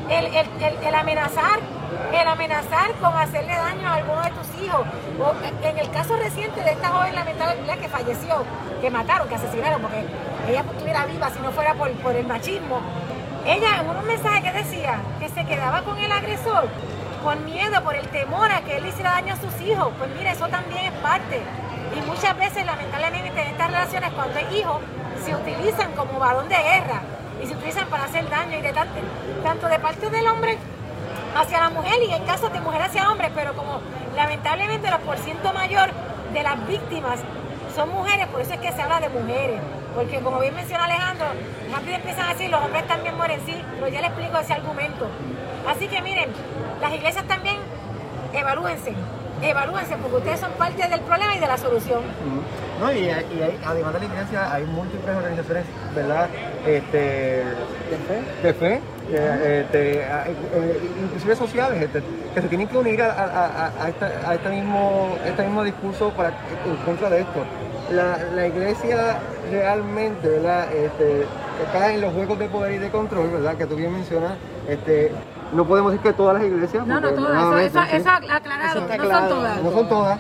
[0.10, 1.60] el, amenazar,
[2.14, 4.82] el amenazar con hacerle daño a alguno de tus hijos.
[5.20, 8.44] O en el caso reciente de esta joven lamentable que falleció,
[8.82, 10.04] que mataron, que asesinaron, porque
[10.48, 12.82] ella estuviera viva si no fuera por, por el machismo
[13.48, 16.68] ella en un mensaje que decía que se quedaba con el agresor
[17.24, 19.88] con miedo, por el temor a que él hiciera daño a sus hijos.
[19.98, 21.42] Pues mire, eso también es parte.
[21.96, 24.82] Y muchas veces, lamentablemente, en estas relaciones, cuando hay hijos,
[25.24, 27.02] se utilizan como balón de guerra
[27.42, 29.00] y se utilizan para hacer daño y de tanto,
[29.44, 30.58] tanto de parte del hombre
[31.36, 33.82] hacia la mujer y en caso de mujer hacia hombre, pero como
[34.16, 35.90] lamentablemente el por ciento mayor
[36.34, 37.20] de las víctimas
[37.76, 39.62] son mujeres, por eso es que se habla de mujeres.
[39.94, 41.28] Porque como bien menciona Alejandro,
[41.72, 45.08] rápido empiezan a decir, los hombres también mueren, sí, pero ya le explico ese argumento.
[45.68, 46.30] Así que miren,
[46.82, 47.58] las iglesias también
[48.34, 48.94] evalúense,
[49.42, 52.02] evalúense, porque ustedes son parte del problema y de la solución.
[52.80, 53.10] No, y,
[53.66, 55.66] además de la iglesia hay múltiples organizaciones,
[55.96, 56.28] ¿verdad?
[56.66, 58.44] Este, de fe.
[58.44, 65.18] De fe este, eh, inclusive sociales, este, que se tienen que unir a, este, mismo,
[65.26, 67.46] este mismo discurso para, en contra de esto
[67.92, 69.20] la, iglesia
[69.50, 70.74] realmente, ¿verdad?
[70.74, 71.26] Este,
[71.72, 73.56] cae en los juegos de poder y de control, ¿verdad?
[73.56, 74.34] Que tú bien mencionas,
[74.68, 75.12] este,
[75.54, 76.86] no podemos decir que todas las iglesias.
[76.88, 79.64] No, no todas, eso, eso, aclarado, no son todas.
[79.64, 80.20] No son todas.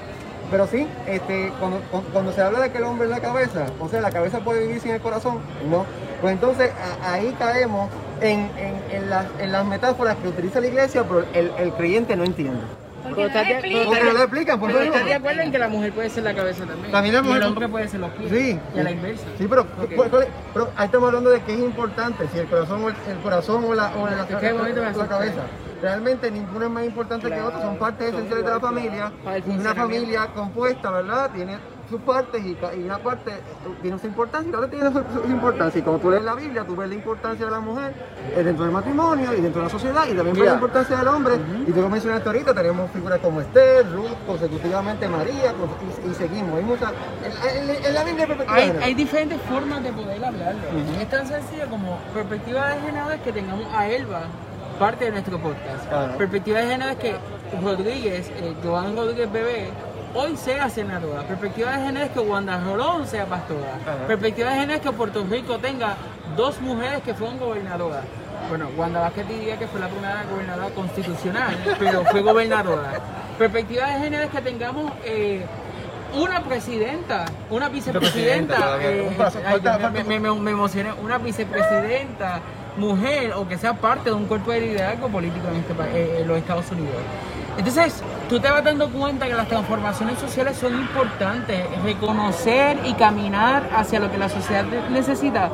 [0.49, 3.65] Pero sí, este, cuando, cuando- cuando se habla de que el hombre es la cabeza,
[3.82, 5.86] o sea, la cabeza puede vivir sin el corazón, no.
[6.21, 6.71] Pues entonces
[7.03, 7.89] a- ahí caemos
[8.21, 12.15] en, en- en las, en las metáforas que utiliza la iglesia, pero el, el creyente
[12.15, 12.61] no entiende.
[13.16, 14.82] Pero le está de- no lo explican, por eso.
[14.82, 16.91] estás de acuerdo en que la mujer puede ser la cabeza también.
[16.91, 18.32] También la y mujer- el hombre puede ser los pies.
[18.32, 18.60] Sí.
[18.76, 19.26] Y a la inversa.
[19.38, 19.95] Sí, pero, Ok.
[19.95, 20.30] ¿cuál- cuál es?
[20.53, 23.64] pero ahí estamos hablando de que es importante, si el corazón o el, el corazón
[23.66, 25.08] o la, o la, que me la asusta.
[25.08, 25.41] cabeza.
[25.82, 27.47] Realmente ninguno es más importante que Claro.
[27.49, 29.12] otro, son partes esenciales de la familia.
[29.24, 31.30] Para Y una familia compuesta, ¿verdad?
[31.36, 31.58] Tiene
[31.89, 33.31] sus partes y, una parte
[33.81, 35.79] tiene su importancia y la otra tiene su, su importancia.
[35.79, 37.93] Y cuando tú lees la Biblia, tú ves la importancia de la mujer
[38.35, 41.07] eh, dentro del matrimonio y dentro de la sociedad y también ves la importancia del
[41.07, 41.35] hombre.
[41.67, 45.53] Y tú lo mencionaste ahorita, tenemos figuras como Esther, Ruth, consecutivamente María,
[46.05, 46.57] y, y seguimos.
[46.57, 46.91] Hay muchas,
[47.23, 50.61] en, en- en la Biblia perspectiva hay diferentes formas de poder hablarlo.
[50.99, 54.21] Es tan sencillo como perspectiva de género es que tengamos a Elba
[54.79, 55.88] parte de nuestro podcast.
[55.89, 56.17] Claro.
[56.17, 57.15] Perspectiva de género es que
[57.63, 59.69] Rodríguez, eh, Joan Rodríguez Bebé,
[60.14, 61.24] hoy sea senadora.
[61.24, 63.76] Perspectiva de género es que Wanda Rolón sea pastora.
[63.86, 64.08] Ajá.
[64.08, 65.95] Perspectiva de género es que Puerto Rico tenga
[66.36, 68.03] dos mujeres que fueron gobernadoras.
[68.49, 72.93] Bueno, Wanda Vázquez diría que fue la primera gobernadora constitucional, pero fue gobernadora.
[73.38, 75.45] Perspectiva de género es que tengamos eh,
[76.18, 79.16] una presidenta, una Vicepresidenta, eh, ay, me-
[79.62, 82.39] falta- me, me- me emocioné, una vicepresidenta,
[82.78, 86.28] mujer o que sea parte de un cuerpo de liderazgo político en, este, eh, en
[86.28, 86.95] los Estados Unidos.
[87.58, 93.68] Entonces, tú te vas dando cuenta que las transformaciones sociales son importantes, reconocer y caminar
[93.76, 95.49] hacia lo que la sociedad necesita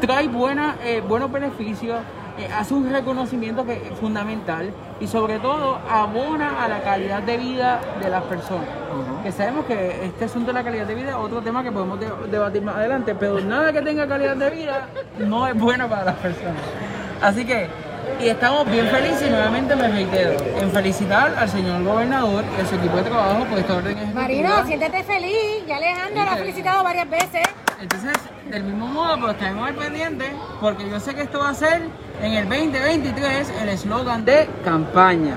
[0.00, 1.98] trae buena, eh, buenos beneficios,
[2.38, 7.36] eh, hace un reconocimiento que es fundamental y sobre todo abona a la calidad de
[7.36, 8.64] vida de las personas.
[8.64, 9.22] Ujú.
[9.22, 12.00] Que sabemos que este asunto de la calidad de vida es otro tema que podemos
[12.00, 14.86] de- debatir más adelante, pero nada que tenga calidad de vida
[15.18, 16.62] no es bueno para las personas.
[17.20, 17.68] Así que,
[18.20, 22.66] y estamos bien felices y nuevamente me reitero en felicitar al señor gobernador y a
[22.66, 24.20] su equipo de trabajo por esta orden ejecutiva.
[24.22, 25.64] Marino, siéntete feliz.
[25.66, 27.42] Ya Alejandro lo ha felicitado varias veces.
[27.80, 28.12] Entonces,
[28.50, 30.30] del mismo modo, pues estaremos al pendiente,
[30.60, 31.82] porque yo sé que esto va a ser
[32.22, 35.36] en el 2023 el eslogan de campaña.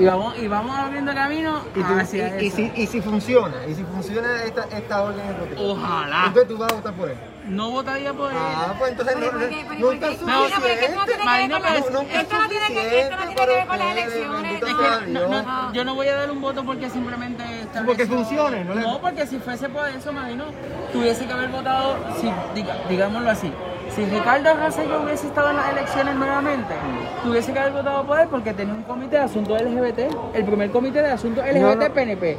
[0.00, 3.54] Y vamos, y vamos abriendo camino Y, tú- hacia y- y si, y si funciona,
[3.68, 5.60] y si funciona esta, esta orden ejecutiva.
[5.60, 6.24] Ojalá.
[6.26, 7.16] Entonces tú vas a votar por él.
[7.46, 8.36] No votaría por él.
[8.40, 10.84] Ah, pues entonces no, nunca ¿por es suficiente.
[10.84, 14.42] esto no tiene que- ver con las elecciones.
[14.42, 15.30] bendito Es sea que no- Dios.
[15.44, 17.42] no- yo no voy a dar un voto porque simplemente
[17.84, 20.44] Porque funcione, ¿no No, porque si fuese por eso, Marino,
[20.92, 23.50] tuviese que haber votado, si, diga- digámoslo así,
[23.94, 26.74] si Ricardo Rosselló hubiese estado en las elecciones nuevamente,
[27.24, 30.70] tuviese que haber votado por él porque tenía un comité de asuntos LGBT, el primer
[30.70, 31.94] comité de asuntos LGBT no.
[31.94, 32.38] PNP.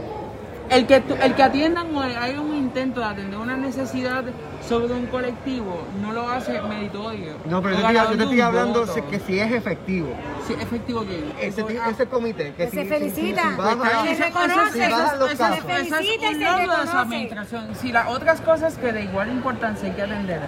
[0.69, 4.23] El que, tu- el que atiendan o hay un intento de atender una necesidad
[4.67, 7.33] sobre un colectivo, no lo hace meritorio.
[7.45, 8.93] No, pero yo te, yo te estoy hablando voto.
[8.93, 10.07] si- que si es efectivo.
[10.47, 14.03] Sí, efectivo que Ese, ese comité, que Que si, se si- felicita, si, si baja-
[14.03, 14.79] que se reconoce, si
[15.19, 15.65] los casos.
[15.69, 15.91] Es
[16.35, 17.67] un logro de su administración.
[17.81, 20.41] Si las otras cosas que de igual importancia hay que atender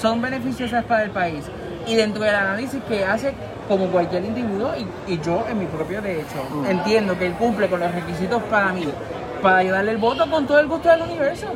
[0.00, 1.44] son beneficiosas para el país
[1.86, 3.32] y dentro del análisis que hace
[3.68, 4.72] como cualquier individuo
[5.06, 8.72] y, y yo en mi propio derecho entiendo que él cumple con los requisitos para
[8.72, 8.88] mí
[9.40, 11.46] para ayudarle el voto con todo el gusto del universo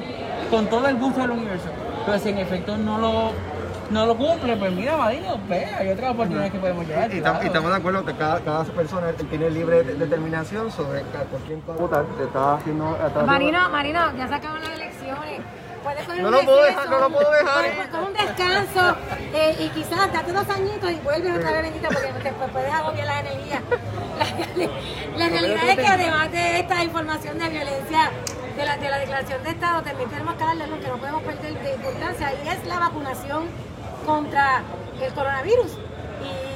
[0.51, 1.69] con todo el gusto del universo
[2.07, 3.33] pero si en efecto no lo
[3.91, 7.23] no lo cumple pues mira Madino ve hay otras oportunidades que podemos llevar Y, tam-
[7.23, 7.39] claro.
[7.43, 11.63] y estamos de acuerdo que cada, cada persona tiene libre de- determinación sobre por quién
[11.69, 12.05] va a votar.
[12.19, 12.93] Te está haciendo.
[12.95, 15.41] está haciendo- Marino, Marino, ya se acaban las elecciones.
[15.85, 17.65] Puedes No lo puedo dejar, no lo puedo dejar.
[17.65, 18.97] Puedes coger un descanso
[19.33, 22.73] eh, y quizás date dos añitos y vuelves otra vez bendita porque te te puedes
[22.75, 23.63] agobiar las energías.
[24.19, 24.71] La, reali-
[25.17, 28.11] la realidad es que además de esta información de violencia
[28.57, 31.23] de la, de la declaración de Estado, también tenemos que darle algo que no podemos
[31.23, 33.45] perder de importancia y es la vacunación
[34.07, 34.63] contra
[35.01, 35.79] el coronavirus.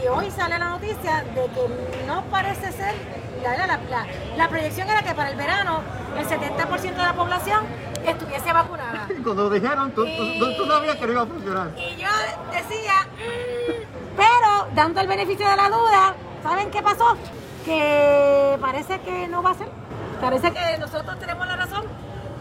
[0.02, 2.94] Y hoy sale la noticia de que no parece ser,
[3.42, 5.80] la, la, la, la proyección era que para el verano
[6.18, 7.64] el 70% de la población
[8.06, 9.06] estuviese vacunada.
[9.24, 11.70] Cuando dijeron, tú, tú- tú- tú sabías que no iba a funcionar.
[11.76, 12.08] Y yo
[12.50, 13.06] decía,
[14.16, 17.16] pero dando el beneficio de la duda, ¿saben qué pasó?
[17.64, 19.68] Que parece que no va a ser.
[20.20, 21.84] Parece que nosotros tenemos la razón.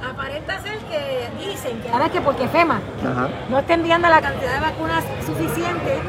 [0.10, 3.28] Aparenta ser que dicen que ahora es que porque FEMA Ajá.
[3.50, 6.00] no está enviando la cantidad de vacunas suficiente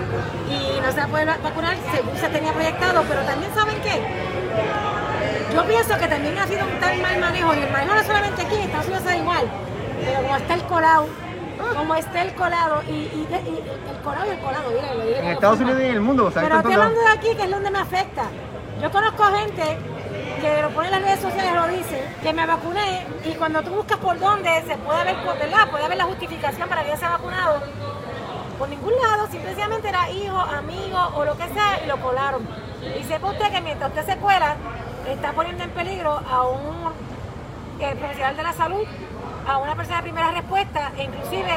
[0.49, 4.01] y no se va a poder vacunar según se tenía proyectado, pero también saben qué.
[5.53, 8.43] Yo pienso que también ha sido un tan mal manejo, y el manejo no solamente
[8.43, 9.45] aquí, en Estados Unidos es igual,
[10.05, 11.07] pero como está el colado,
[11.77, 15.59] como está el colado, y, y- y el colado y el colado, mira, En Estados.
[15.61, 17.51] Unidos y en el mundo, o sea, Pero esto estoy hablando de aquí, que es
[17.51, 18.23] donde me afecta.
[18.81, 19.79] Yo conozco gente
[20.41, 23.70] que lo pone en las redes sociales, lo dice, que me vacuné y cuando tú
[23.70, 27.05] buscas por dónde se puede por verdad, puede haber la justificación para que ya se
[27.05, 27.61] ha vacunado.
[28.59, 32.47] Por ningún lado, simplemente era hijo, amigo o lo que sea y lo colaron.
[32.99, 34.57] Y sepa usted que mientras usted se cuela,
[35.09, 36.93] está poniendo en peligro a un
[37.80, 38.84] eh, profesional de la salud,
[39.47, 41.53] a una persona de primera respuesta e inclusive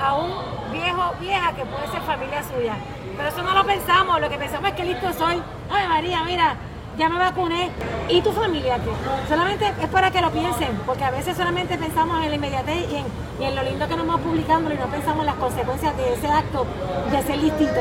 [0.00, 2.76] a un viejo vieja que puede ser familia suya.
[3.16, 5.42] Pero eso no lo pensamos, lo que pensamos es que listo soy.
[5.70, 6.56] Ay María, mira,
[6.98, 7.70] ya me vacuné.
[8.08, 8.90] ¿Y tu familia qué?
[9.28, 12.96] Solamente es para que lo piensen, porque a veces solamente pensamos en la inmediatez y
[12.96, 13.04] en,
[13.40, 16.14] y en lo lindo que nos vamos publicando y no pensamos en las consecuencias de
[16.14, 16.66] ese acto
[17.10, 17.80] de ser listito.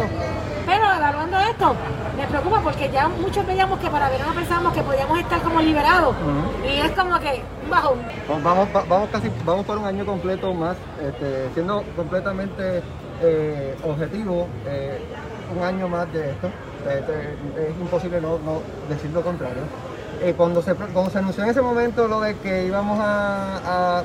[0.66, 1.76] Pero evaluando esto,
[2.18, 6.16] me preocupa porque ya muchos veíamos que para verano pensábamos que podíamos estar como liberados.
[6.66, 7.96] Y es como que bajo.
[8.42, 12.82] Vamos, va- vamos casi, vamos por un año completo más, este, siendo completamente
[13.22, 15.02] eh, objetivo, eh,
[15.56, 16.50] un año más de esto.
[16.90, 19.64] Este, es imposible no, no decir lo contrario.
[20.22, 24.04] Eh, cuando, se, cuando se anunció en ese momento lo de que íbamos a, a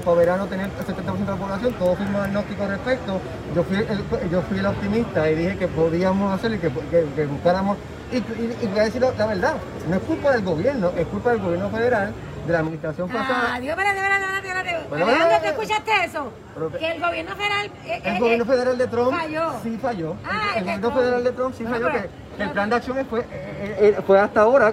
[0.49, 3.21] tener el 70% de la población, todos fuimos agnósticos al respecto.
[3.55, 6.71] Yo fui, el, yo fui el optimista y dije que podíamos hacerlo y que,
[7.15, 7.77] que, buscáramos.
[8.11, 9.55] Y, y, y voy a decir la verdad,
[9.89, 12.13] no es culpa del gobierno, es culpa del gobierno federal,
[12.49, 13.53] de la administración pasada.
[13.55, 14.89] Ah, Dios, espérate, espérate, espérate.
[14.89, 16.33] Bueno, Alejandro, ¿tú escuchaste eso?
[16.55, 17.67] pero- Que el gobierno federal...
[17.85, 19.53] eh, El eh, gobierno eh, federal de Trump falló.
[19.63, 20.17] sí falló.
[20.25, 20.97] Ah, el el gobierno Trump.
[20.99, 21.89] federal de Trump sí No, falló.
[21.93, 24.73] pero- Que el plan de acción fue, eh, eh, eh, fue hasta ahora.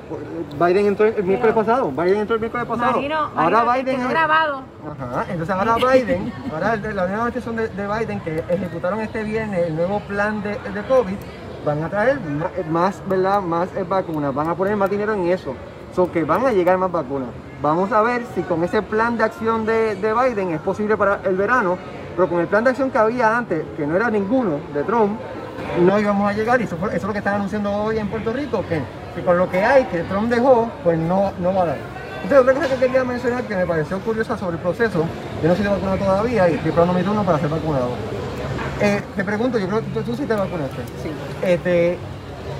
[0.60, 1.92] Biden entró el miércoles pasado.
[1.92, 2.92] Biden entró el miércoles pasado.
[2.94, 4.02] Marino, ahora Marino, Biden.
[4.02, 4.64] es- grabado.
[4.92, 9.68] Ajá, entonces ahora Biden, ahora la nueva administración de, de Biden que ejecutaron este viernes
[9.68, 11.16] el nuevo plan de, de COVID,
[11.66, 13.42] van a traer ma- más, ¿verdad?
[13.42, 15.56] Más vacunas, van a poner más dinero en eso,
[15.96, 17.30] so que van a llegar más vacunas.
[17.66, 21.22] Vamos a ver si con ese plan de acción de, de Biden es posible para
[21.26, 21.80] el verano,
[22.16, 25.20] pero con el plan de acción que había antes, que no era ninguno de Trump,
[25.82, 28.64] no íbamos a llegar y eso es lo que están anunciando hoy en Puerto Rico,
[28.70, 28.84] que,
[29.16, 31.78] que con lo que hay, que Trump dejó, pues no, no va a dar.
[32.22, 35.04] Entonces, otra cosa que quería mencionar que me pareció curiosa sobre el proceso,
[35.42, 37.90] yo no soy vacunado todavía y estoy esperando mi turno para ser vacunado.
[38.80, 40.84] Eh, te pregunto, yo creo que tú, tú sí te vacunaste.
[41.02, 41.10] Sí.
[41.42, 41.98] Este,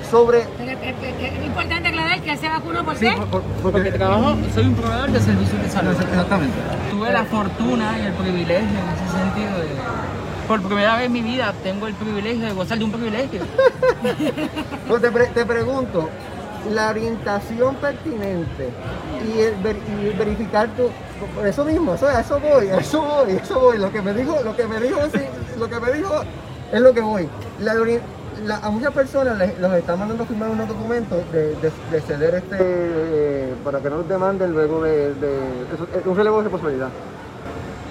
[0.10, 0.46] sobre...
[0.58, 3.16] Pero es, es- es- importante aclarar que él se vacunó por Sí, qué.
[3.16, 3.92] por- por- Porque porque...
[3.92, 5.92] trabajo, soy un proveedor de servicios de salud.
[6.00, 6.56] Exactamente.
[6.92, 9.66] Tuve la fortuna y el privilegio en ese sentido de...
[10.48, 13.42] Por primera vez en mi vida tengo el privilegio de gozar de un privilegio.
[14.88, 16.10] Pues te, pre- te pregunto,
[16.72, 18.70] la orientación pertinente
[19.28, 20.90] y el, ver- y el verificar tu,
[21.36, 23.78] por eso mismo, eso, a eso voy, a eso voy, a eso voy.
[23.80, 25.22] Lo que me dijo, lo que me dijo, sí,
[25.58, 26.22] lo que me dijo
[26.72, 27.28] es lo que voy.
[27.60, 27.74] La
[28.44, 32.02] la- a muchas personas les, los están mandando a firmar unos documentos de, de- de
[32.02, 35.40] ceder este eh, para que no los demanden luego de, de-
[36.00, 36.90] es un relevo de responsabilidad.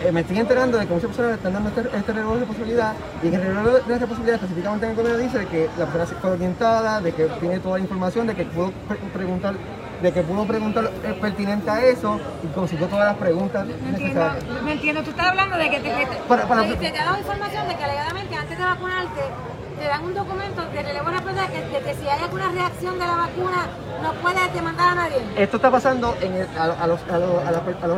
[0.04, 2.92] Eh, me estoy enterando de que muchas personas están dando este, este relevo de responsabilidad
[3.22, 6.30] y que el relevo de responsabilidad específicamente en el convenio dice que la persona fue
[6.32, 9.54] orientada, de que tiene toda la información, de que pudo pre- preguntar,
[10.02, 13.98] de que pudo preguntar eh, pertinente a eso y consiguió todas las preguntas No entiendo,
[14.20, 14.44] necesarias.
[14.62, 15.02] no entiendo.
[15.04, 17.76] Tú estás hablando de que te, te- Para- para- te- te ha dado información de
[17.76, 19.20] que alegadamente antes de vacunarte
[19.78, 22.94] te dan un documento de relevo de responsabilidad que, de que si hay alguna reacción
[22.98, 23.66] de la vacuna
[24.02, 25.16] no puedes demandar a nadie.
[25.36, 26.14] Esto está pasando
[26.58, 27.00] a, los,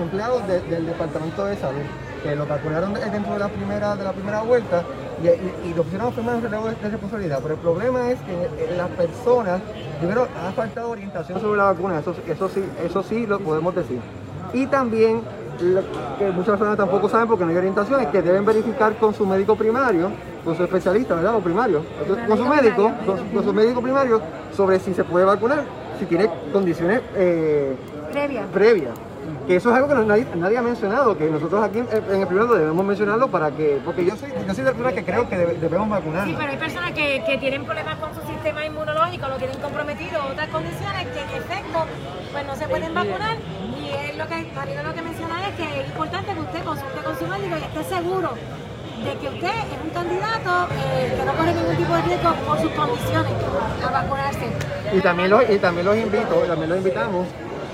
[0.03, 1.81] empleados de- del Departamento de Salud,
[2.23, 4.83] que lo vacunaron de- dentro de la primera, de la primera vuelta
[5.23, 7.39] y, y, y lo pusieron a firmar un relevo de, de responsabilidad.
[7.43, 9.61] Pero el problema es que eh, las personas,
[9.99, 14.01] primero, ha faltado orientación sobre la vacuna, eso, eso, sí, eso sí lo podemos decir.
[14.53, 15.23] Y también,
[15.61, 15.81] lo
[16.19, 19.27] que muchas personas tampoco saben porque no hay orientación, es que deben verificar con su
[19.27, 20.11] médico primario,
[20.45, 21.35] con su especialista, ¿verdad?
[21.37, 24.21] O primario, Entonces, con su médico, con, su- con su médico primario,
[24.55, 25.63] sobre si se puede vacunar,
[25.99, 27.75] si tiene condiciones eh,
[28.13, 28.45] Previa.
[28.53, 28.95] previas.
[29.49, 32.21] Que eso es algo que no- nadie, nadie ha mencionado, que nosotros aquí en, en
[32.21, 35.05] el primero debemos mencionarlo para que, porque yo soy, yo soy de la persona que
[35.05, 36.37] creo que debe- debemos Sí, vacunarnos.
[36.39, 40.49] pero hay personas que, que tienen problemas con su sistema inmunológico, lo tienen comprometido, otras
[40.49, 41.79] condiciones que en efecto
[42.33, 43.37] pues no se pueden vacunar.
[43.87, 46.99] Y es lo que Marino lo que menciona es que es importante que usted consulte
[47.05, 48.31] con su médico y esté seguro
[49.05, 52.61] de que usted es un candidato eh, que no corre ningún tipo de riesgo por
[52.61, 53.33] sus condiciones
[53.87, 54.47] a vacunarse.
[54.93, 57.27] Y también los, y también los invito, también los invitamos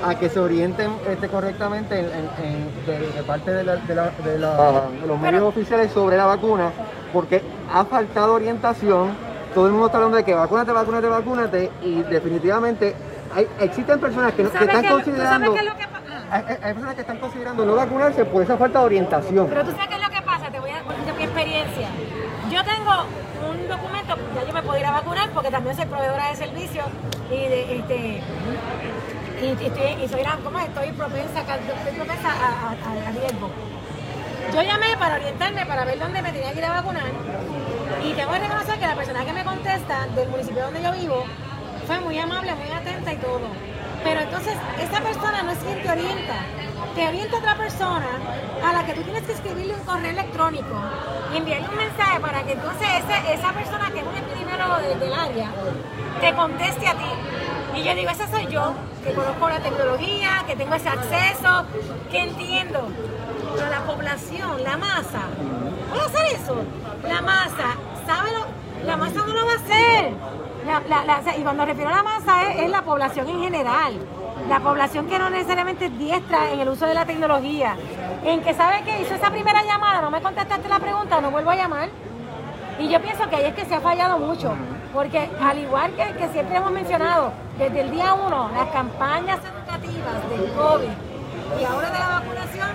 [0.04, 3.94] a que se orienten este, correctamente en, en- en- de, de parte de, la- de
[3.94, 4.56] la- de la-
[5.00, 6.70] de los medios Pero- oficiales sobre la vacuna,
[7.12, 7.40] porque
[7.72, 9.10] ha faltado orientación.
[9.54, 12.96] Todo el mundo está hablando de que vacúnate, vacúnate, vacúnate, y definitivamente
[13.34, 15.46] hay, existen personas que, no- ¿Tú que sabes están qué- tú sabes considerando.
[15.46, 15.92] lo que?
[16.32, 19.46] Hay, personas que están considerando no vacunarse por esa falta de orientación.
[19.48, 21.88] Pero tú sabes qué es lo que pasa, te voy a de mi experiencia.
[22.50, 23.04] Yo tengo
[23.50, 26.86] un documento, ya yo me puedo ir a vacunar porque también soy proveedora de servicios
[27.30, 28.22] y de este
[29.42, 30.66] y, estoy, y soy, ¿cómo es?
[30.68, 33.50] estoy propensa, a- a- a riesgo.
[34.54, 37.10] Yo llamé para orientarme, para ver dónde me tenía que ir a vacunar
[38.04, 41.24] y tengo que reconocer que la persona que me contesta del municipio donde yo vivo
[41.86, 43.40] fue muy amable, muy atenta y todo.
[44.04, 46.34] Pero entonces, esa persona no es quien te orienta.
[46.94, 48.06] Te orienta otra persona
[48.66, 50.74] a la que tú tienes que escribirle un correo electrónico
[51.32, 54.94] y enviarle un mensaje para que entonces ese- esa persona que es un epidemiólogo de-
[54.96, 55.48] del área
[56.20, 57.04] te conteste a ti.
[57.76, 58.74] Y yo digo, esa soy yo,
[59.04, 61.64] que conozco la tecnología, que tengo ese acceso,
[62.10, 62.88] que entiendo.
[63.56, 65.22] Pero la población, la masa,
[65.90, 66.56] ¿puede hacer eso?
[67.08, 67.76] La masa,
[68.06, 68.46] ¿sabe lo?
[68.86, 70.12] La masa no lo va a hacer.
[71.36, 73.94] Y cuando refiero a la masa es, es la población en general.
[74.48, 77.76] La población que no necesariamente es diestra en el uso de la tecnología.
[78.24, 81.50] En que sabe que hizo esa primera llamada, no me contestaste la pregunta, no vuelvo
[81.50, 81.88] a llamar.
[82.78, 84.54] Y yo pienso que ahí es que se ha fallado mucho,
[84.92, 90.30] porque al igual que, que siempre hemos mencionado, desde el día uno, las campañas educativas
[90.30, 91.12] del COVID
[91.60, 92.70] y ahora de la vacunación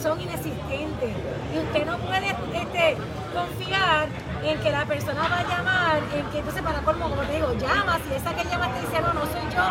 [0.00, 1.10] son inexistentes.
[1.54, 2.96] Y usted no puede este,
[3.34, 4.08] confiar
[4.44, 7.52] en que la persona va a llamar, en que entonces para colmo, como te digo,
[7.54, 9.62] llama, si esa que llama te dice, no, no soy yo,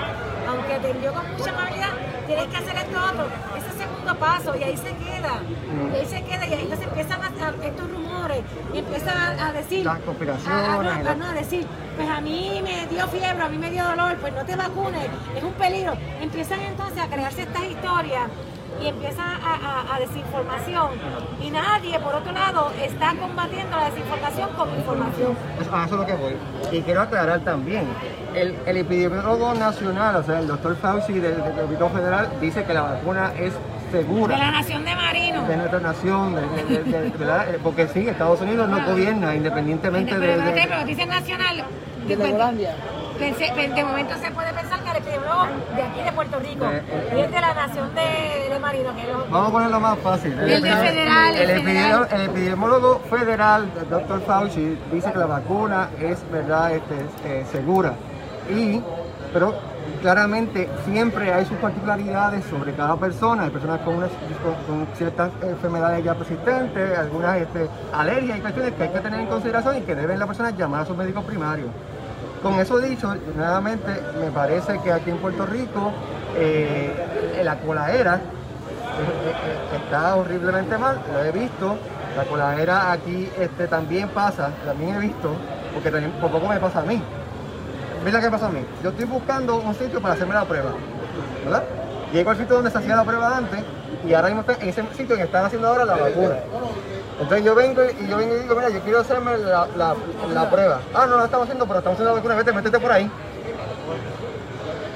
[0.50, 1.90] aunque te envió con mucha amabilidad,
[2.28, 3.26] tienes que hacer esto otro,
[3.58, 5.34] ese segundo paso, y ahí se queda,
[5.92, 8.42] y ahí se queda, y ahí entonces empiezan a, a- estos rumores,
[8.74, 11.68] y empiezan a, a decir, Las conspiraciones no, a- no, a decir,
[11.98, 15.08] pues a mí me dio fiebre, a mí me dio dolor, pues no te vacunes,
[15.36, 15.94] es un peligro.
[16.22, 18.24] Empiezan entonces a crearse estas historias
[18.82, 20.90] y empieza a, a- a desinformación.
[21.42, 25.36] Y nadie, por otro lado, está combatiendo la desinformación con información.
[25.60, 26.36] Eso- es lo que voy.
[26.72, 27.88] Y quiero aclarar también,
[28.36, 32.74] el, el epidemiólogo nacional, o sea, el doctor Fauci del, del Gobierno Federal, dice que
[32.74, 33.54] la vacuna es
[33.92, 35.48] De la nación de Marino.
[35.48, 37.50] de nuestra nación, de- de- de- de- ¿verdad?
[37.54, 40.28] Eh, porque sí, Estados Unidos no gobierna independientemente de...
[40.28, 41.64] Pero, de- pero, pero dice nacional.
[42.08, 42.74] De Groenlandia.
[43.20, 46.82] Pe- de momento se puede pensar que el epidemiólogo de aquí de Puerto Rico Eh,
[46.90, 50.00] eh, y es de la nación de, de Marino, que lo- Vamos a ponerlo más
[50.00, 50.32] fácil.
[50.40, 55.90] El de federal, el epidemiólogo, el epidemiólogo federal, el doctor Fauci, dice que la vacuna
[56.02, 57.94] es verdad este, eh, segura.
[58.50, 58.82] Y,
[59.32, 59.54] pero
[60.02, 63.44] claramente siempre hay sus particularidades sobre cada persona.
[63.44, 64.12] Hay personas con, unas-
[64.68, 69.28] con- ciertas enfermedades ya persistentes, algunas este, alergias y cuestiones que hay que tener en
[69.28, 71.70] consideración y que deben las personas llamar a sus médicos primarios.
[72.44, 75.92] Con eso dicho, nuevamente me parece que aquí en Puerto Rico
[76.36, 78.20] eh, la colaera eh,
[79.30, 81.78] eh, está horriblemente mal, lo he visto.
[82.18, 85.30] La coladera aquí este, también pasa, también he visto,
[85.74, 87.02] porque también por poco me pasa a mí.
[88.04, 88.66] Mira qué pasa a mí.
[88.84, 90.72] Yo estoy buscando un sitio para hacerme la prueba,
[91.44, 91.64] ¿verdad?
[92.14, 93.60] Llego al sitio donde se hacía la prueba antes
[94.06, 96.36] y ahora mismo está en ese sitio que están haciendo ahora la vacuna.
[97.20, 99.96] Entonces yo vengo y yo vengo y digo, mira, yo quiero hacerme la, la-
[100.34, 100.80] la prueba.
[100.94, 103.10] Ah, no la estamos haciendo, pero estamos haciendo la vacuna, vete, métete por ahí.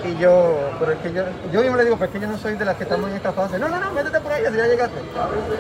[0.03, 2.37] Y yo, pero es que yo, yo mismo le digo, pues es que yo no
[2.37, 3.57] soy de las que estamos en esta fase.
[3.57, 4.99] No, no, no, métete por ahí, así ya llegaste.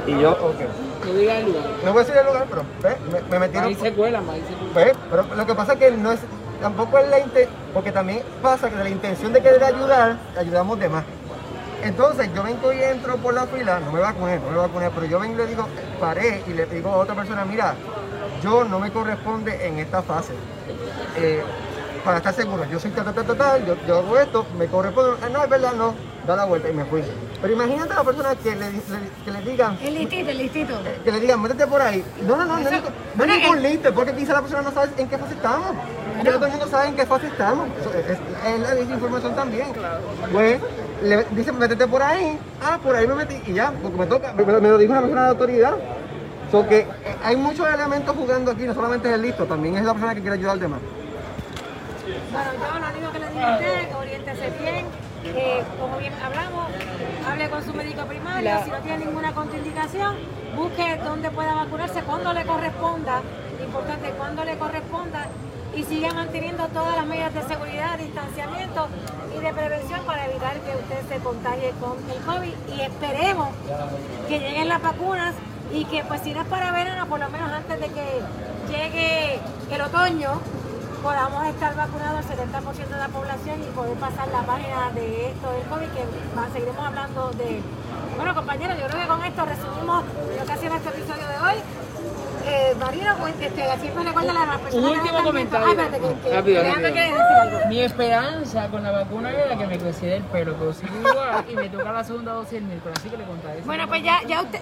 [0.05, 1.05] Y yo, ok.
[1.05, 1.63] No diga el lugar.
[1.83, 2.95] No voy a decir el lugar, pero ¿ves?
[3.11, 3.69] me, me metieron.
[3.69, 4.73] Ahí se cuelan, ahí se cuelan.
[4.73, 6.19] Pues, pero lo que pasa es que no es,
[6.61, 10.79] tampoco es la intención, porque también pasa que de la intención de querer ayudar, ayudamos
[10.79, 11.03] de más.
[11.83, 15.05] Entonces yo vengo y entro por la fila, no me vacuné, no me vacuné, pero
[15.05, 15.67] yo vengo y le digo,
[15.99, 17.75] paré y le digo a otra persona, mira,
[18.41, 20.33] yo no me corresponde en esta fase.
[21.17, 21.43] Eh,
[22.05, 25.17] para estar seguro, yo soy tal, tal, tal, tal, yo, yo hago esto, me corresponde,
[25.23, 25.95] Ah, no, es verdad, no,
[26.27, 27.01] da la vuelta y me fui.
[27.41, 28.81] Pero imagínate a la persona que le, le-
[29.25, 30.73] que le digan, El listito, el listito.
[31.03, 32.05] que le digan, métete por ahí.
[32.21, 34.61] No, no, no, no, Eso- no, no bueno, es ningún liste, porque quizá la persona
[34.61, 35.67] no sabe en qué fase estamos.
[36.23, 37.67] Ya todo el mundo sabe en qué fase estamos.
[37.81, 38.19] Eso es, es-
[38.53, 39.67] es la desinformación también.
[40.31, 40.59] Pues,
[41.01, 42.39] le dicen, métete por ahí.
[42.63, 44.31] Ah, por ahí me metí y ya, porque me toca.
[44.33, 45.73] Me, me lo dijo una persona de autoridad.
[46.51, 46.87] So que eh,
[47.23, 50.21] hay muchos elementos jugando aquí, no solamente es el listo, también es la persona que
[50.21, 50.79] quiere ayudar al demás.
[52.05, 54.85] Bueno, yo lo único que le digo a usted, oriéntese bien,
[55.23, 56.67] eh, como bien hablamos,
[57.27, 60.15] hable con su médico primario, si no tiene ninguna contraindicación,
[60.55, 63.21] busque dónde pueda vacunarse, cuando le corresponda,
[63.59, 65.27] importante, cuando le corresponda,
[65.75, 68.87] y siga manteniendo todas las medidas de seguridad, distanciamiento
[69.35, 72.77] y de prevención para evitar que usted se contagie con el COVID.
[72.77, 73.49] Y esperemos
[74.29, 75.33] que lleguen las vacunas
[75.73, 78.21] y que pues si no es para verano, por lo menos antes de que
[78.69, 79.39] llegue
[79.69, 80.39] el otoño,
[81.05, 85.51] podamos estar vacunados el 70% de la población y poder pasar la página de esto
[85.51, 86.03] del COVID, que
[86.51, 87.61] seguiremos hablando de...
[88.15, 91.37] Bueno, compañeros, yo creo que con esto resumimos lo que ha sido nuestro episodio de
[91.45, 91.61] hoy.
[92.47, 95.67] Eh, Marino, pues, este, siempre recuerda a las personas Un que último comentario.
[95.67, 96.89] Ay, espérate, que, que Rápido, rápido.
[96.89, 97.59] decir algo.
[97.67, 101.55] Mi esperanza con la vacuna era que me creciera el pelo, pero sigo igual y
[101.55, 103.61] me toca la segunda dosis el miércoles, así que le contaré.
[103.61, 104.59] Bueno, pues ya, ya usted,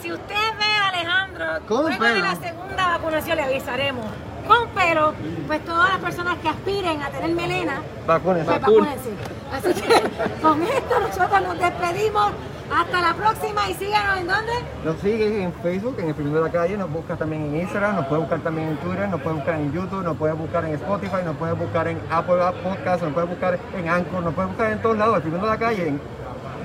[0.00, 4.06] si usted ve a Alejandro Con luego de la segunda vacunación le avisaremos.
[4.50, 5.14] Con pelo,
[5.46, 8.44] pues todas las personas que aspiren a tener melena, Vacunas.
[8.44, 9.10] pues vacúnense.
[9.52, 12.32] Así que con esto nosotros nos despedimos.
[12.72, 14.52] Hasta la próxima y síganos en dónde?
[14.84, 17.96] Nos sigue en Facebook, en el Primero de la Calle, nos busca también en Instagram,
[17.96, 20.74] nos puede buscar también en Twitter, nos puede buscar en YouTube, nos puede buscar en
[20.74, 24.72] Spotify, nos puede buscar en Apple Podcast, nos puede buscar en Anchor, nos puede buscar
[24.72, 26.00] en todos lados, el Primero de la Calle, en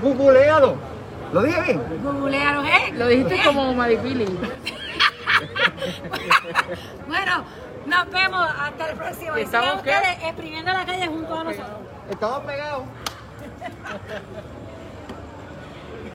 [0.01, 0.75] Googleado.
[1.33, 1.81] ¿Lo dije bien?
[2.03, 2.93] Googlearon, ¿eh?
[2.93, 4.25] Lo dijiste como Maripili.
[7.07, 7.43] bueno,
[7.85, 9.37] nos vemos hasta el próximo.
[9.37, 11.79] Y ¿Estamos ustedes exprimiendo la calle junto a nosotros.
[12.09, 12.83] Estamos pegados.